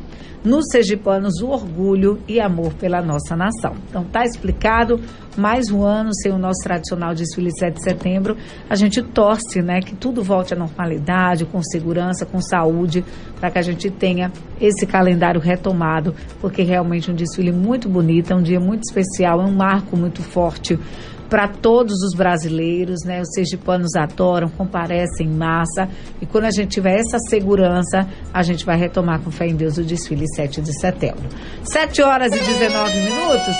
nos 0.44 0.66
sergipanos 0.72 1.42
o 1.42 1.50
orgulho 1.50 2.20
e 2.28 2.40
amor 2.40 2.74
pela 2.74 3.02
nossa 3.02 3.36
nação. 3.36 3.76
Então 3.90 4.04
tá 4.04 4.24
explicado, 4.24 5.00
mais 5.38 5.70
um 5.70 5.84
ano 5.84 6.14
sem 6.14 6.32
o 6.32 6.38
nosso 6.38 6.62
tradicional 6.64 7.14
desfile 7.14 7.52
7 7.52 7.76
de 7.76 7.84
setembro. 7.84 8.36
A 8.70 8.76
gente 8.76 9.02
torce, 9.02 9.62
né, 9.62 9.80
que 9.80 9.96
tudo 9.96 10.24
volte 10.24 10.54
à 10.54 10.58
normalidade, 10.58 11.46
com 11.46 11.62
segurança, 11.62 12.26
com 12.26 12.42
saúde, 12.42 13.06
para 13.40 13.52
que 13.52 13.60
a 13.60 13.62
gente 13.62 13.90
tenha 13.90 14.32
esse 14.60 14.86
calendário 14.86 15.40
retomado, 15.40 16.16
porque 16.40 16.64
realmente 16.64 17.10
é 17.10 17.14
um 17.14 17.16
desfile 17.16 17.52
muito 17.52 17.88
bonito, 17.88 18.34
é 18.34 18.36
um 18.36 18.42
dia 18.42 18.60
muito 18.60 18.84
especial, 18.84 19.42
é 19.42 19.46
um 19.46 19.56
marco 19.56 19.96
muito 19.96 20.22
forte 20.22 20.78
para 21.32 21.48
todos 21.48 22.04
os 22.04 22.14
brasileiros, 22.14 23.06
né? 23.06 23.22
Os 23.22 23.30
sergipanos 23.34 23.96
adoram, 23.96 24.50
comparecem 24.50 25.28
em 25.28 25.34
massa. 25.34 25.88
E 26.22 26.26
quando 26.26 26.44
a 26.44 26.52
gente 26.52 26.72
tiver 26.72 27.00
essa 27.00 27.18
segurança, 27.30 28.06
a 28.34 28.44
gente 28.44 28.66
vai 28.66 28.76
retomar 28.76 29.22
com 29.22 29.32
fé 29.32 29.48
em 29.48 29.56
Deus 29.56 29.78
o 29.78 29.84
desfile 29.84 30.28
7 30.36 30.62
de 30.62 30.78
setembro. 30.78 31.30
7 31.64 32.02
horas 32.02 32.36
e 32.36 32.38
19 32.38 32.98
minutos. 32.98 33.56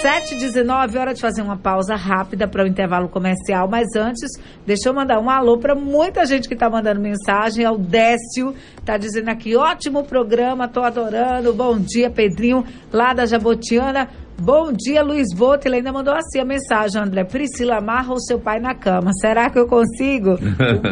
7 0.00 0.34
e 0.34 0.38
19 0.38 0.96
hora 0.96 1.12
de 1.12 1.20
fazer 1.20 1.42
uma 1.42 1.58
pausa 1.58 1.94
rápida 1.94 2.48
para 2.48 2.64
o 2.64 2.66
intervalo 2.66 3.06
comercial, 3.06 3.68
mas 3.68 3.86
antes, 3.94 4.30
deixa 4.64 4.88
eu 4.88 4.94
mandar 4.94 5.20
um 5.20 5.28
alô 5.28 5.58
para 5.58 5.74
muita 5.74 6.24
gente 6.24 6.48
que 6.48 6.54
está 6.54 6.70
mandando 6.70 7.02
mensagem. 7.02 7.66
É 7.66 7.70
o 7.70 7.76
Décio, 7.76 8.54
tá 8.82 8.96
dizendo 8.96 9.28
aqui, 9.28 9.54
ótimo 9.54 10.02
programa, 10.04 10.66
tô 10.66 10.82
adorando. 10.82 11.52
Bom 11.52 11.78
dia, 11.78 12.08
Pedrinho, 12.08 12.64
lá 12.90 13.12
da 13.12 13.26
Jabotiana. 13.26 14.08
Bom 14.42 14.72
dia, 14.72 15.02
Luiz 15.02 15.34
Boto. 15.36 15.68
Ele 15.68 15.76
ainda 15.76 15.92
mandou 15.92 16.14
assim 16.14 16.40
a 16.40 16.44
mensagem, 16.46 16.98
André. 16.98 17.24
Priscila, 17.24 17.76
amarra 17.76 18.14
o 18.14 18.18
seu 18.18 18.40
pai 18.40 18.58
na 18.58 18.74
cama. 18.74 19.12
Será 19.20 19.50
que 19.50 19.58
eu 19.58 19.66
consigo? 19.66 20.30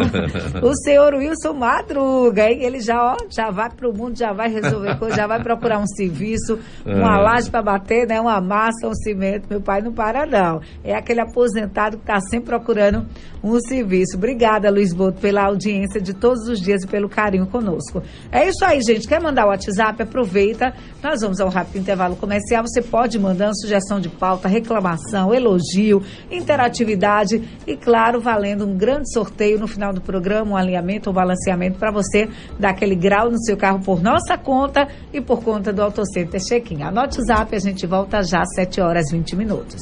o, 0.63 0.75
senhor 0.75 1.15
Wilson 1.15 1.55
Madruga, 1.55 2.43
hein? 2.51 2.63
Ele 2.63 2.79
já, 2.79 3.03
ó, 3.03 3.17
já 3.31 3.51
vai 3.51 3.71
pro 3.71 3.91
mundo, 3.91 4.19
já 4.19 4.35
vai 4.35 4.51
resolver 4.51 4.99
coisa, 4.99 5.17
já 5.17 5.27
vai 5.27 5.43
procurar 5.43 5.79
um 5.79 5.87
serviço, 5.87 6.59
uma 6.85 7.19
É. 7.19 7.23
laje 7.23 7.51
para 7.51 7.63
bater, 7.63 8.07
né? 8.07 8.21
Uma 8.21 8.39
massa, 8.39 8.87
um 8.87 8.95
cimento. 8.95 9.47
Meu 9.49 9.63
pai 9.63 9.81
não 9.81 9.95
para, 9.95 10.27
não. 10.27 10.61
É 10.85 10.95
aquele 10.95 11.23
aposentado 11.23 11.97
que 11.97 12.03
está 12.03 12.21
sempre 12.21 12.51
procurando 12.51 13.07
um 13.43 13.59
serviço. 13.61 14.19
Obrigada, 14.19 14.71
Luiz 14.71 14.93
Boto, 14.93 15.23
pela 15.23 15.45
audiência 15.45 16.03
de 16.03 16.13
todos 16.13 16.47
os 16.49 16.61
dias 16.61 16.83
e 16.83 16.87
pelo 16.87 17.09
carinho 17.09 17.47
conosco. 17.47 18.03
É 18.31 18.47
isso 18.47 18.63
aí, 18.63 18.83
gente. 18.83 19.09
Quer 19.09 19.23
mandar 19.23 19.47
o 19.47 19.49
WhatsApp? 19.49 20.03
Aproveita. 20.03 20.75
Nós 21.03 21.23
vamos 21.23 21.41
ao 21.41 21.49
rápido 21.49 21.79
intervalo 21.79 22.15
comercial. 22.15 22.63
Você 22.67 22.83
pode 22.83 23.19
mandar 23.19 23.38
sugestão 23.55 24.01
de 24.01 24.09
pauta, 24.09 24.49
reclamação, 24.49 25.33
elogio, 25.33 26.03
interatividade 26.31 27.43
e, 27.67 27.77
claro, 27.77 28.21
valendo 28.21 28.67
um 28.67 28.77
grande 28.77 29.13
sorteio 29.13 29.59
no 29.59 29.67
final 29.67 29.93
do 29.93 30.01
programa, 30.01 30.53
um 30.53 30.57
alinhamento 30.57 31.11
ou 31.11 31.15
balanceamento 31.15 31.79
para 31.79 31.91
você 31.91 32.29
dar 32.59 32.71
aquele 32.71 32.95
grau 32.95 33.31
no 33.31 33.39
seu 33.39 33.57
carro 33.57 33.81
por 33.81 34.03
nossa 34.03 34.37
conta 34.37 34.89
e 35.13 35.21
por 35.21 35.43
conta 35.43 35.73
do 35.73 35.83
Autocenter 35.83 36.41
Check-in. 36.41 36.83
Anote 36.83 37.21
o 37.21 37.25
zap, 37.25 37.55
a 37.55 37.59
gente 37.59 37.87
volta 37.87 38.23
já 38.23 38.43
às 38.43 38.55
7 38.55 38.81
horas 38.81 39.11
e 39.11 39.17
20 39.17 39.37
minutos. 39.37 39.81